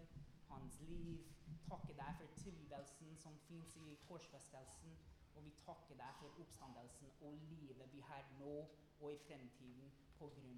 hans 0.49 0.79
liv. 0.89 1.25
Takke 1.69 1.93
deg 2.01 2.19
for 2.19 2.41
tilgivelsen 2.43 3.17
som 3.23 3.39
fins 3.47 3.75
i 3.75 3.97
korsfestelsen. 4.07 4.97
Og 5.35 5.45
vi 5.45 5.53
takker 5.65 5.95
deg 6.03 6.13
for 6.21 6.41
oppstandelsen 6.41 7.11
og 7.21 7.33
livet 7.51 7.93
vi 7.93 8.01
har 8.09 8.25
nå 8.39 8.55
og 8.99 9.11
i 9.13 9.19
fremtiden 9.27 9.91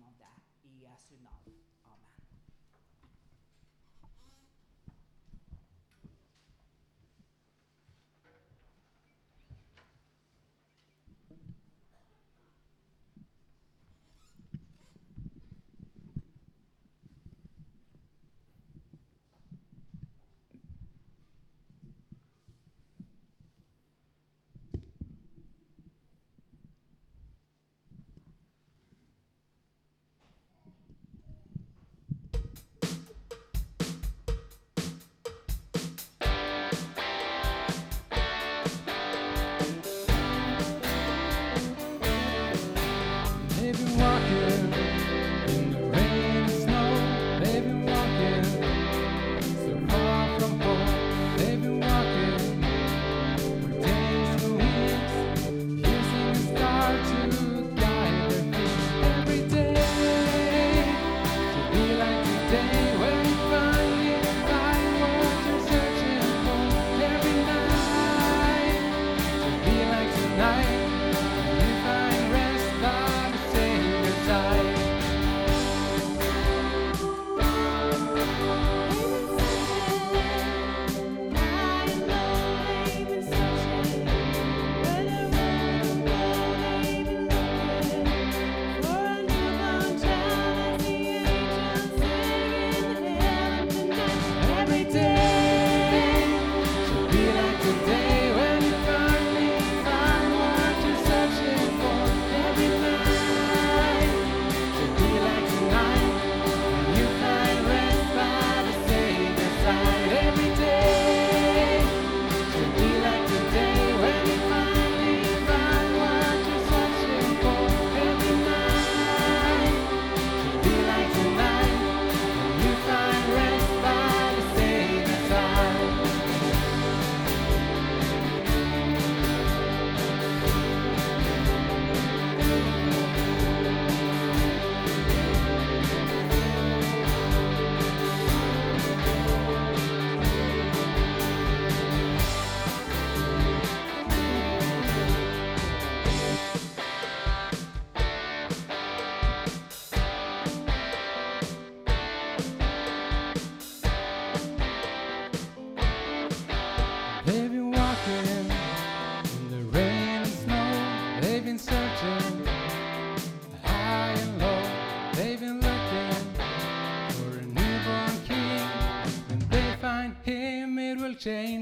av 0.10 0.14
det. 0.24 0.36
I 0.64 0.86
Jesu 0.86 1.16
navn. 1.24 1.79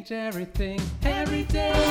Change 0.04 0.12
everything 0.12 0.80
every 1.04 1.44
day. 1.46 1.87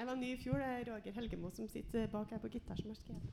Her 0.00 0.06
var 0.06 0.14
ny 0.14 0.32
i 0.32 0.36
fjor. 0.40 0.54
Det 0.56 0.64
er 0.64 0.86
Roger 0.88 1.12
Helgemo 1.12 1.50
som 1.52 1.66
sitter 1.68 2.06
bak 2.08 2.30
her 2.30 2.38
på 2.40 2.48
gitar, 2.48 2.76
som 2.76 2.88
har 2.88 2.94
skrevet. 2.96 3.32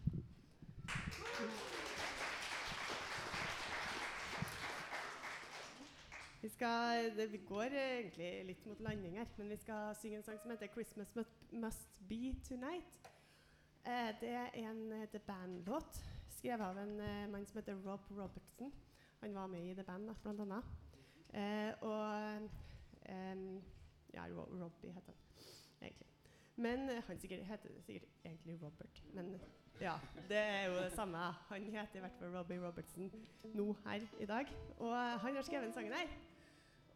Vi, 6.41 6.49
skal, 6.49 7.05
det, 7.17 7.45
går 7.47 7.63
egentlig 7.71 8.31
litt 8.49 8.65
mot 8.67 8.81
landing 8.83 9.15
her, 9.15 9.29
men 9.37 9.53
vi 9.53 9.57
skal 9.61 9.95
synge 9.95 10.19
en 10.19 10.25
sang 10.25 10.41
som 10.41 10.51
heter 10.51 10.67
'Christmas 10.73 11.15
Must, 11.51 12.01
Be 12.09 12.35
Tonight'. 12.49 12.99
Eh, 13.85 14.11
det 14.19 14.29
er 14.29 14.49
en 14.53 14.91
eh, 14.91 15.07
The 15.07 15.19
Band-låt 15.19 16.03
skrevet 16.29 16.65
av 16.65 16.77
en 16.77 16.99
eh, 16.99 17.29
mann 17.29 17.45
som 17.45 17.61
heter 17.61 17.79
Rob 17.85 18.11
Robertson. 18.11 18.73
Han 19.21 19.35
var 19.35 19.47
med 19.47 19.71
i 19.71 19.73
The 19.73 19.83
Band, 19.83 20.07
da, 20.07 20.13
blant 20.23 20.39
annet. 20.39 20.63
Eh, 21.33 21.73
em, 23.15 23.63
Ja, 24.13 24.27
Ro 24.27 24.41
Robbie 24.41 24.91
heter 24.91 25.13
han 25.13 25.23
egentlig. 25.81 26.16
Men 26.57 26.89
eh, 26.89 27.03
han 27.07 27.19
sikkert, 27.19 27.45
heter 27.45 27.81
sikkert 27.85 28.09
egentlig 28.25 28.59
Robert. 28.61 29.03
Men 29.13 29.35
ja, 29.81 29.93
det 30.29 30.37
er 30.37 30.63
jo 30.65 30.77
det 30.77 30.91
samme. 30.91 31.17
Han 31.49 31.63
heter 31.63 31.95
i 31.95 31.99
hvert 31.99 32.15
fall 32.19 32.37
Robbie 32.37 32.61
Robertson 32.67 33.11
nå 33.53 33.75
her 33.85 34.07
i 34.19 34.25
dag. 34.25 34.45
Og 34.77 34.93
eh, 34.93 35.19
han 35.21 35.35
har 35.35 35.41
skrevet 35.41 35.65
den 35.65 35.73
sangen 35.73 35.93
her. 35.93 36.07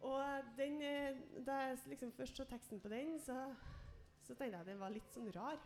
Og 0.02 0.24
den, 0.58 0.82
eh, 0.82 1.16
da 1.46 1.52
jeg 1.52 1.78
liksom 1.86 2.12
først 2.12 2.36
så 2.36 2.44
teksten 2.44 2.80
på 2.80 2.88
den, 2.88 3.20
så, 3.20 3.54
så 4.22 4.34
tenkte 4.34 4.56
jeg 4.56 4.60
at 4.60 4.66
den 4.66 4.80
var 4.80 4.90
litt 4.90 5.14
sånn 5.14 5.30
rar. 5.36 5.62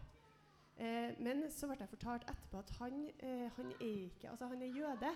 Eh, 0.76 1.16
men 1.24 1.46
så 1.50 1.70
ble 1.70 1.78
jeg 1.80 1.88
fortalt 1.88 2.28
etterpå 2.28 2.60
at 2.60 2.72
han, 2.82 3.06
eh, 3.24 3.46
han 3.56 3.72
er 3.80 3.86
ikke 4.10 4.30
Altså, 4.30 4.46
han 4.46 4.62
er 4.62 4.76
jøde. 4.76 5.12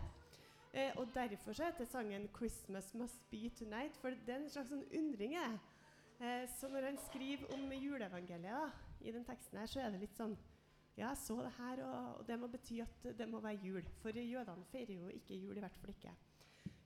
Eh, 0.72 0.92
og 0.96 1.08
derfor 1.14 1.52
så 1.52 1.64
heter 1.64 1.84
sangen 1.84 2.28
'Christmas 2.28 2.94
Must 2.94 3.30
Be 3.30 3.50
Tonight'. 3.60 4.00
For 4.00 4.10
det 4.10 4.28
er 4.28 4.40
en 4.40 4.48
slags 4.50 4.70
sånn 4.70 4.86
undring 4.98 5.34
Er. 5.34 5.58
Eh, 6.20 6.48
så 6.60 6.68
når 6.68 6.84
han 6.84 6.98
skriver 7.08 7.52
om 7.54 7.72
juleevangeliet 7.72 8.42
da, 8.44 8.70
i 9.00 9.12
den 9.12 9.24
teksten 9.24 9.58
her, 9.58 9.66
så 9.66 9.80
er 9.80 9.94
det 9.94 10.02
litt 10.02 10.16
sånn 10.18 10.36
Ja, 10.98 11.14
så 11.16 11.38
det 11.40 11.52
her, 11.56 11.80
og, 11.86 12.18
og 12.18 12.26
det 12.28 12.36
må 12.36 12.48
bety 12.52 12.80
at 12.84 13.06
det 13.16 13.28
må 13.30 13.40
være 13.40 13.62
jul. 13.64 13.86
For 14.02 14.12
jødene 14.12 14.66
feirer 14.68 14.98
jo 14.98 15.08
ikke 15.08 15.38
jul, 15.38 15.56
i 15.56 15.62
hvert 15.62 15.78
fall 15.80 15.94
ikke 15.94 16.12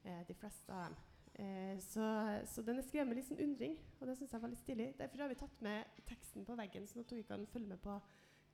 eh, 0.05 0.21
de 0.29 0.37
fleste 0.39 0.71
av 0.71 0.85
dem. 0.85 1.01
Eh, 1.35 1.81
så, 1.83 2.05
så 2.47 2.63
den 2.63 2.79
er 2.79 2.87
skrevet 2.87 3.11
med 3.11 3.19
litt 3.19 3.27
sånn 3.27 3.43
undring, 3.43 3.75
og 3.99 4.07
det 4.07 4.15
syns 4.21 4.37
jeg 4.37 4.45
var 4.45 4.53
litt 4.53 4.63
stilig. 4.63 4.93
Derfor 5.01 5.25
har 5.25 5.33
vi 5.33 5.41
tatt 5.41 5.67
med 5.67 5.99
teksten 6.07 6.47
på 6.47 6.59
veggen, 6.61 6.87
sånn 6.87 7.03
at 7.03 7.11
dere 7.11 7.27
kan 7.33 7.51
følge 7.51 7.73
med 7.73 7.83
på 7.83 7.99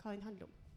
hva 0.00 0.14
den 0.14 0.24
handler 0.24 0.48
om. 0.48 0.69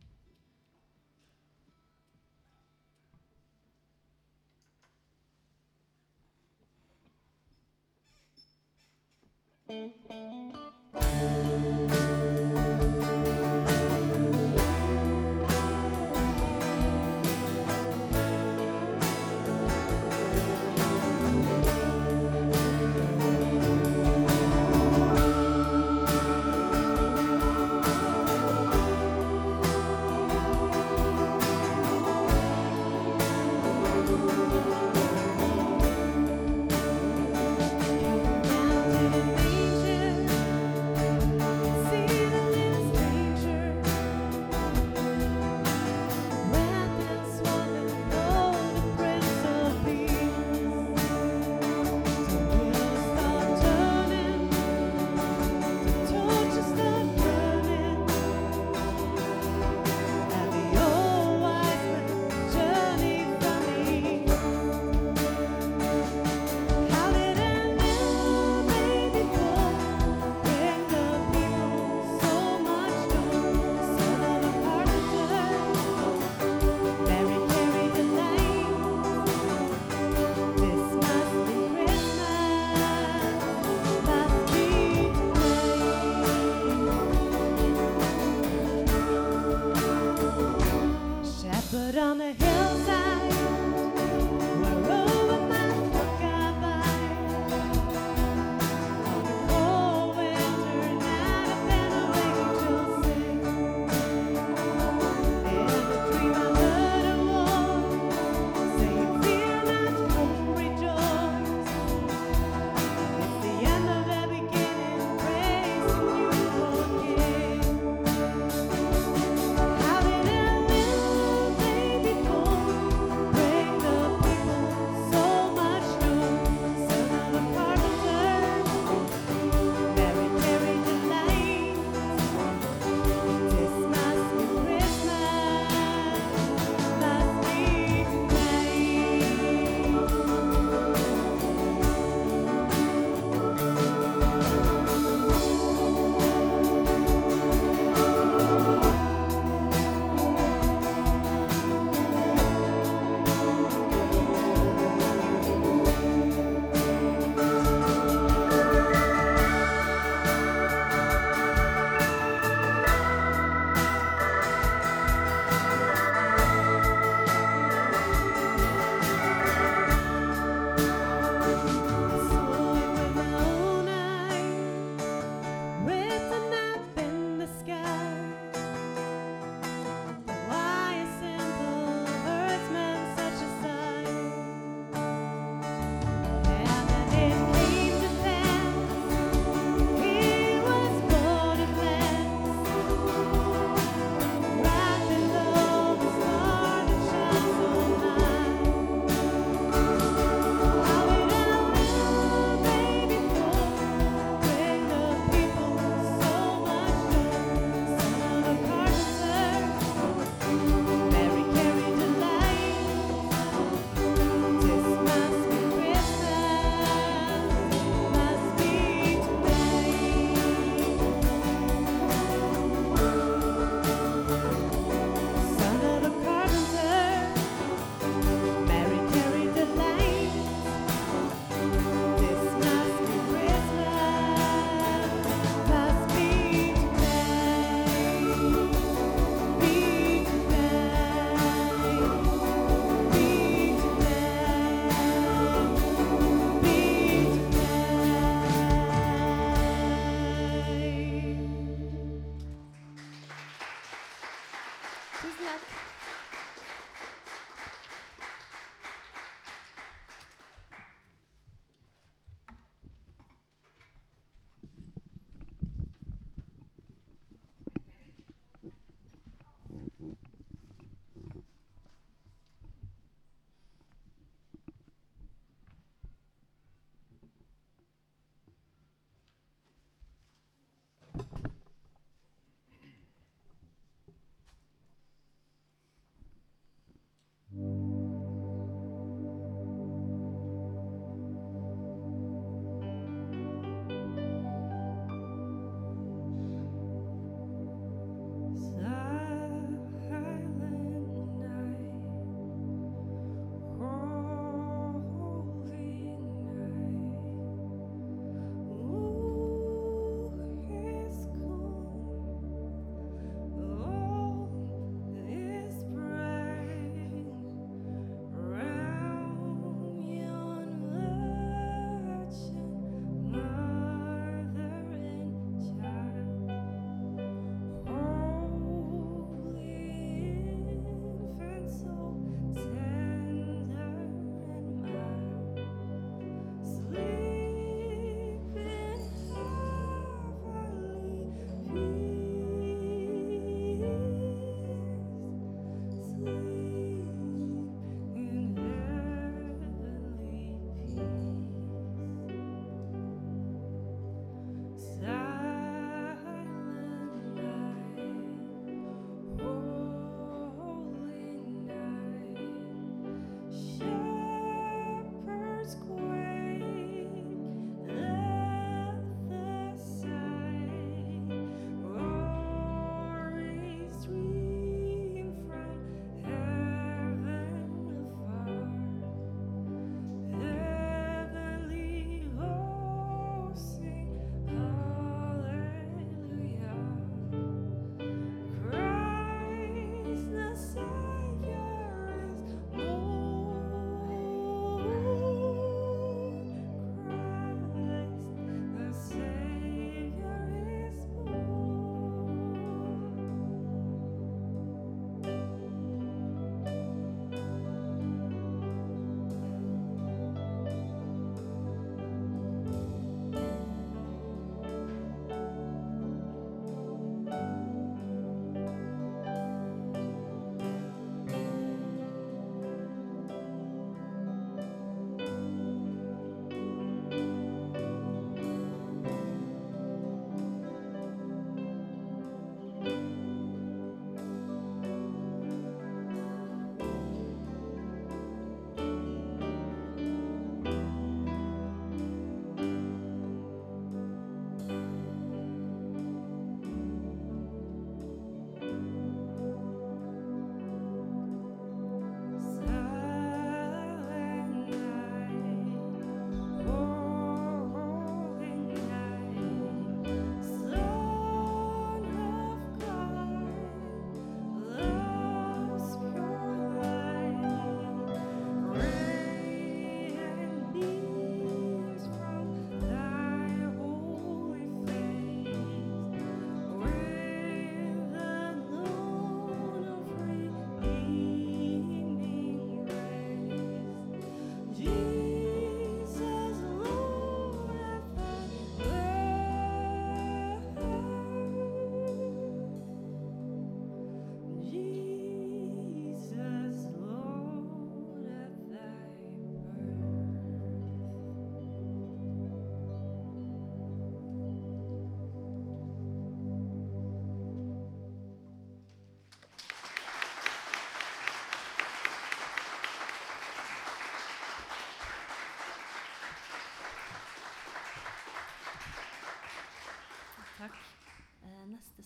Mm-hmm. 9.73 10.32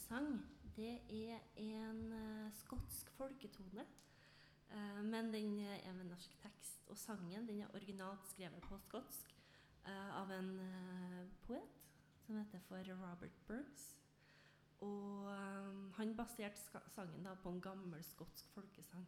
Eh, 0.07 0.09
sang 0.09 0.43
det 0.75 1.01
er 1.09 1.39
en 1.57 2.13
eh, 2.13 2.53
skotsk 2.53 3.09
folketone. 3.17 3.83
Eh, 4.71 5.03
men 5.03 5.33
den 5.33 5.59
er 5.59 5.93
med 5.93 6.05
norsk 6.05 6.37
tekst. 6.41 6.87
Og 6.87 6.97
sangen 6.97 7.47
den 7.47 7.61
er 7.61 7.73
originalt 7.75 8.27
skrevet 8.27 8.61
på 8.61 8.77
skotsk 8.77 9.33
eh, 9.85 10.21
av 10.21 10.31
en 10.31 10.53
poet 11.43 11.83
som 12.25 12.37
heter 12.37 12.59
for 12.69 12.77
Robert 12.77 13.35
Burns. 13.47 13.99
Og 14.79 15.27
han 15.97 16.15
baserte 16.15 16.81
sangen 16.93 17.23
da 17.25 17.33
på 17.33 17.49
en 17.49 17.61
gammel 17.61 18.03
skotsk 18.03 18.47
folkesang. 18.53 19.07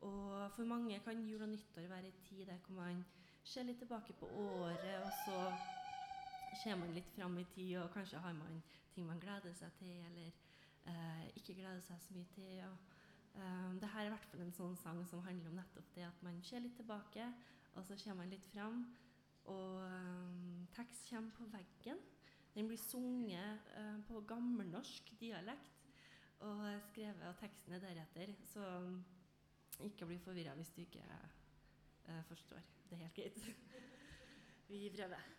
Og 0.00 0.50
for 0.52 0.64
mange 0.64 1.00
kan 1.04 1.24
jul 1.24 1.42
og 1.42 1.48
nyttår 1.48 1.88
være 1.88 2.06
en 2.06 2.22
tid 2.28 2.46
der 2.46 2.58
man 2.68 3.04
ser 3.44 3.62
litt 3.62 3.78
tilbake 3.78 4.12
på 4.12 4.26
året, 4.26 5.04
og 5.04 5.12
så 5.24 5.77
ser 6.56 6.78
man 6.80 6.94
litt 6.94 7.10
fram 7.14 7.38
i 7.38 7.46
tid, 7.54 7.76
og 7.82 7.90
kanskje 7.94 8.20
har 8.22 8.36
man 8.36 8.62
ting 8.94 9.06
man 9.06 9.20
gleder 9.22 9.54
seg 9.54 9.74
til, 9.78 9.96
eller 10.10 10.30
eh, 10.90 11.26
ikke 11.38 11.56
gleder 11.58 11.82
seg 11.86 12.00
så 12.02 12.16
mye 12.16 12.30
til. 12.34 12.62
Og, 12.66 12.94
eh, 13.38 13.74
det 13.82 13.90
her 13.92 14.04
er 14.04 14.10
i 14.10 14.14
hvert 14.14 14.30
fall 14.30 14.44
en 14.44 14.56
sånn 14.56 14.76
sang 14.80 15.02
som 15.10 15.24
handler 15.26 15.50
om 15.50 15.58
nettopp 15.60 15.94
det 15.94 16.06
at 16.08 16.22
man 16.26 16.40
ser 16.42 16.64
litt 16.64 16.76
tilbake, 16.80 17.28
og 17.74 17.84
så 17.86 17.98
kommer 18.02 18.24
man 18.24 18.32
litt 18.34 18.46
fram. 18.52 18.84
Og 19.48 19.82
eh, 19.86 20.64
tekst 20.76 21.10
kommer 21.10 21.36
på 21.36 21.48
veggen. 21.52 22.00
Den 22.54 22.68
blir 22.68 22.80
sunget 22.80 23.70
eh, 23.78 23.98
på 24.08 24.20
gammelnorsk 24.28 25.12
dialekt 25.20 25.74
og 26.46 26.64
skrevet, 26.90 27.22
og 27.28 27.38
teksten 27.40 27.74
er 27.74 27.82
deretter. 27.82 28.34
Så 28.46 28.62
um, 28.62 29.00
ikke 29.86 30.06
bli 30.06 30.18
forvirra 30.22 30.54
hvis 30.58 30.70
du 30.74 30.82
ikke 30.84 31.02
eh, 31.06 32.22
forstår. 32.30 32.62
Det 32.90 32.98
er 32.98 33.04
helt 33.06 33.14
greit. 33.14 33.42
Vi 34.68 34.90
prøver. 34.96 35.37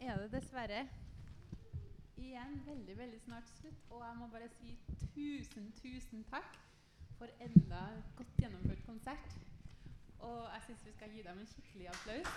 Er 0.00 0.16
det 0.16 0.32
dessverre 0.32 0.88
igjen 2.16 2.62
veldig 2.66 2.96
veldig 2.98 3.20
snart 3.20 3.48
slutt. 3.60 3.84
Og 3.90 4.04
jeg 4.06 4.16
må 4.16 4.26
bare 4.32 4.48
si 4.48 4.78
tusen, 5.14 5.72
tusen 5.82 6.24
takk 6.30 6.58
for 7.18 7.28
enda 7.40 7.82
godt 8.16 8.36
gjennomført 8.40 8.86
konsert. 8.86 9.38
Og 10.18 10.38
jeg 10.54 10.62
syns 10.66 10.86
vi 10.86 10.92
skal 10.92 11.10
gi 11.16 11.22
dem 11.22 11.38
en 11.38 11.46
skikkelig 11.46 11.88
applaus. 11.94 12.28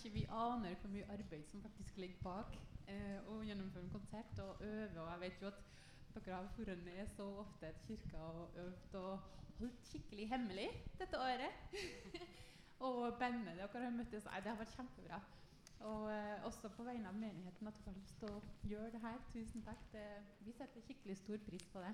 Ikke 0.00 0.14
vi 0.14 0.26
aner 0.32 0.74
hvor 0.80 0.88
mye 0.88 1.08
arbeid 1.12 1.44
som 1.46 1.62
faktisk 1.62 1.96
ligger 2.00 2.22
bak 2.24 2.54
eh, 2.88 3.18
å 3.28 3.40
gjennomføre 3.44 3.84
en 3.84 3.92
konsert 3.92 4.38
og 4.40 4.62
øve. 4.64 5.02
Og 5.02 5.10
jeg 5.10 5.20
vet 5.20 5.42
jo 5.42 5.50
at 5.50 5.58
dere 6.14 6.38
har 6.38 6.46
vært 6.56 6.84
med 6.84 7.10
så 7.16 7.26
ofte 7.42 7.72
til 7.86 7.98
kirka 7.98 8.22
og 8.30 8.56
øvd 8.62 8.96
og 9.02 9.26
holdt 9.58 9.90
skikkelig 9.90 10.28
hemmelig 10.30 10.70
dette 10.98 11.20
året. 11.20 11.76
og 12.88 13.18
bandet 13.20 13.60
dere 13.60 13.84
har 13.84 13.92
møttes 13.98 14.24
Nei, 14.24 14.40
det 14.40 14.52
har 14.54 14.62
vært 14.62 14.74
kjempebra. 14.78 15.20
Og 15.90 16.08
eh, 16.12 16.46
også 16.48 16.72
på 16.76 16.84
vegne 16.88 17.08
av 17.08 17.20
menigheten 17.20 17.68
at 17.68 17.76
dere 17.76 17.92
har 17.92 18.00
lyst 18.00 18.16
til 18.22 18.32
å 18.32 18.40
gjøre 18.72 18.94
det 18.96 19.04
her. 19.04 19.20
Tusen 19.34 19.68
takk. 19.68 19.84
Det, 19.92 20.06
vi 20.48 20.56
setter 20.56 20.88
skikkelig 20.88 21.20
stor 21.20 21.44
pris 21.44 21.68
på 21.72 21.84
det. 21.84 21.92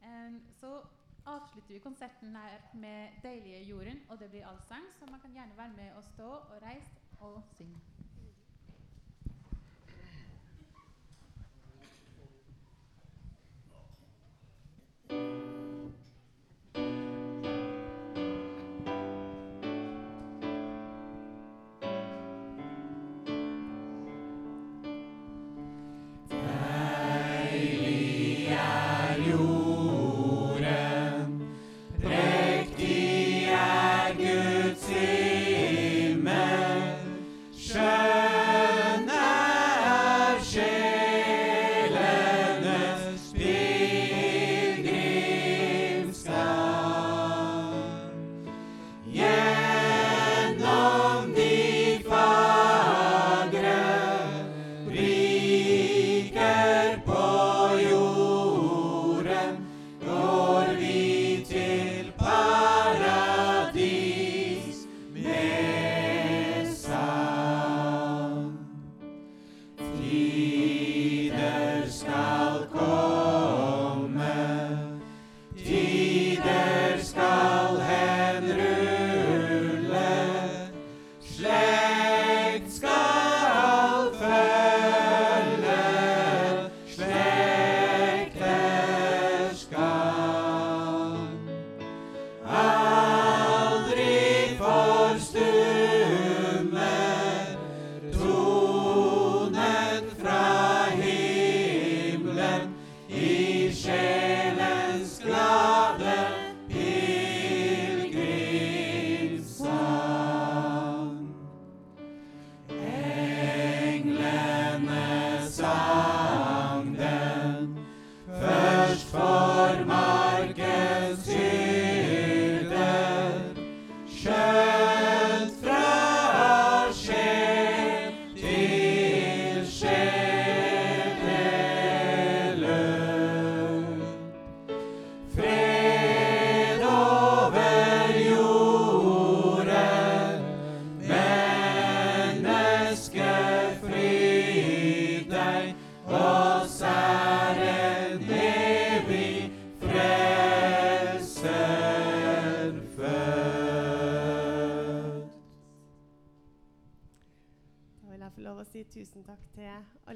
Um, 0.00 0.38
så 0.56 0.78
avslutter 1.26 1.74
vi 1.74 1.78
konserten 1.78 2.36
her 2.36 2.58
med 2.74 3.08
'Deilige 3.22 3.64
jorden', 3.64 4.02
og 4.08 4.18
det 4.18 4.30
blir 4.30 4.46
allsang, 4.46 4.84
så 4.98 5.06
man 5.10 5.20
kan 5.20 5.32
gjerne 5.32 5.56
være 5.56 5.72
med 5.76 5.92
og 5.92 6.04
stå 6.04 6.28
og 6.28 6.62
reise 6.62 7.00
og 7.20 7.42
synge. 7.56 7.80
Deilig 15.10 15.49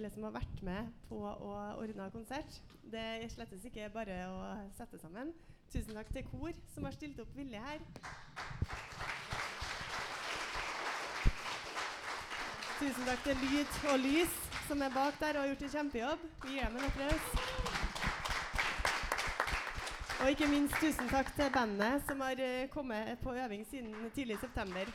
alle 0.04 0.12
som 0.12 0.24
har 0.26 0.34
vært 0.34 0.58
med 0.60 0.88
på 1.08 1.16
å 1.16 1.52
ordne 1.80 2.10
konsert. 2.12 2.56
Det 2.92 3.00
er 3.00 3.30
slettes 3.32 3.62
ikke 3.64 3.86
bare 3.94 4.16
å 4.28 4.40
sette 4.76 4.98
sammen. 5.00 5.30
Tusen 5.72 5.96
takk 5.96 6.10
til 6.12 6.26
kor 6.28 6.52
som 6.74 6.84
har 6.84 6.92
stilt 6.92 7.22
opp 7.24 7.30
villig 7.32 7.62
her. 7.64 7.80
Tusen 12.82 13.08
takk 13.08 13.24
til 13.24 13.40
Lyd 13.46 13.78
og 13.94 13.98
Lys 14.02 14.36
som 14.68 14.84
er 14.84 14.92
bak 14.92 15.16
der 15.22 15.38
og 15.38 15.46
har 15.46 15.52
gjort 15.54 15.64
en 15.64 15.74
kjempejobb. 15.78 16.28
Vi 16.44 16.58
gir 16.58 16.68
dem 16.68 16.76
en 16.76 16.88
applaus. 16.90 17.24
Og 20.20 20.34
ikke 20.34 20.50
minst 20.52 20.76
tusen 20.84 21.08
takk 21.08 21.32
til 21.38 21.48
bandet 21.54 22.04
som 22.10 22.20
har 22.24 22.44
eh, 22.44 22.68
kommet 22.72 23.16
på 23.24 23.32
øving 23.32 23.64
siden 23.70 23.96
tidlig 24.12 24.36
i 24.36 24.44
september. 24.44 24.92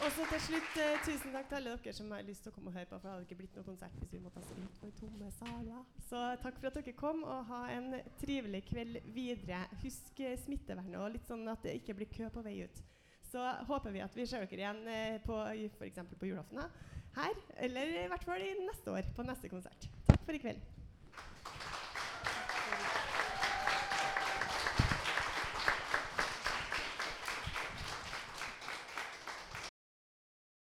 Og 0.00 0.12
så 0.16 0.24
til 0.30 0.40
slutt, 0.40 0.76
eh, 0.80 1.00
tusen 1.04 1.34
takk 1.34 1.48
til 1.50 1.58
alle 1.58 1.72
dere 1.76 1.92
som 1.92 2.12
har 2.14 2.22
lyst 2.24 2.40
til 2.44 2.52
å 2.52 2.54
komme 2.54 2.70
og 2.70 2.76
høre 2.78 2.88
på, 2.88 2.96
for 2.96 3.04
det 3.04 3.10
hadde 3.12 3.26
ikke 3.26 3.36
blitt 3.42 3.56
noe 3.58 3.66
konsert 3.66 3.98
hvis 4.00 4.14
vi 4.14 4.20
måtte 4.24 4.40
ha 4.40 4.46
spilt 4.46 4.78
for 4.80 4.94
tomme 4.96 5.28
saler. 5.36 5.82
Så 6.06 6.22
takk 6.40 6.56
for 6.56 6.70
at 6.70 6.78
dere 6.78 6.94
kom, 6.96 7.20
og 7.28 7.50
ha 7.50 7.60
en 7.74 7.98
trivelig 8.22 8.62
kveld 8.70 8.96
videre. 9.12 9.60
Husk 9.82 10.22
eh, 10.24 10.38
smittevernet, 10.40 10.96
og 10.96 11.12
litt 11.18 11.28
sånn 11.28 11.44
at 11.52 11.60
det 11.66 11.76
ikke 11.82 11.98
blir 11.98 12.08
kø 12.16 12.30
på 12.32 12.46
vei 12.48 12.56
ut. 12.64 12.80
Så 13.28 13.44
håper 13.68 13.92
vi 13.92 14.00
at 14.06 14.16
vi 14.16 14.26
ser 14.26 14.48
dere 14.48 14.64
igjen 14.64 14.82
eh, 14.88 15.20
på 15.26 15.36
f.eks. 15.76 16.02
på 16.16 16.32
julaften 16.32 16.64
her, 17.20 17.44
eller 17.68 17.96
i 18.00 18.08
hvert 18.08 18.24
fall 18.24 18.40
i 18.40 18.54
neste 18.64 18.96
år 18.96 19.12
på 19.12 19.28
neste 19.28 19.52
konsert. 19.52 19.90
Takk 20.08 20.24
for 20.24 20.38
i 20.38 20.40
kveld. 20.40 20.79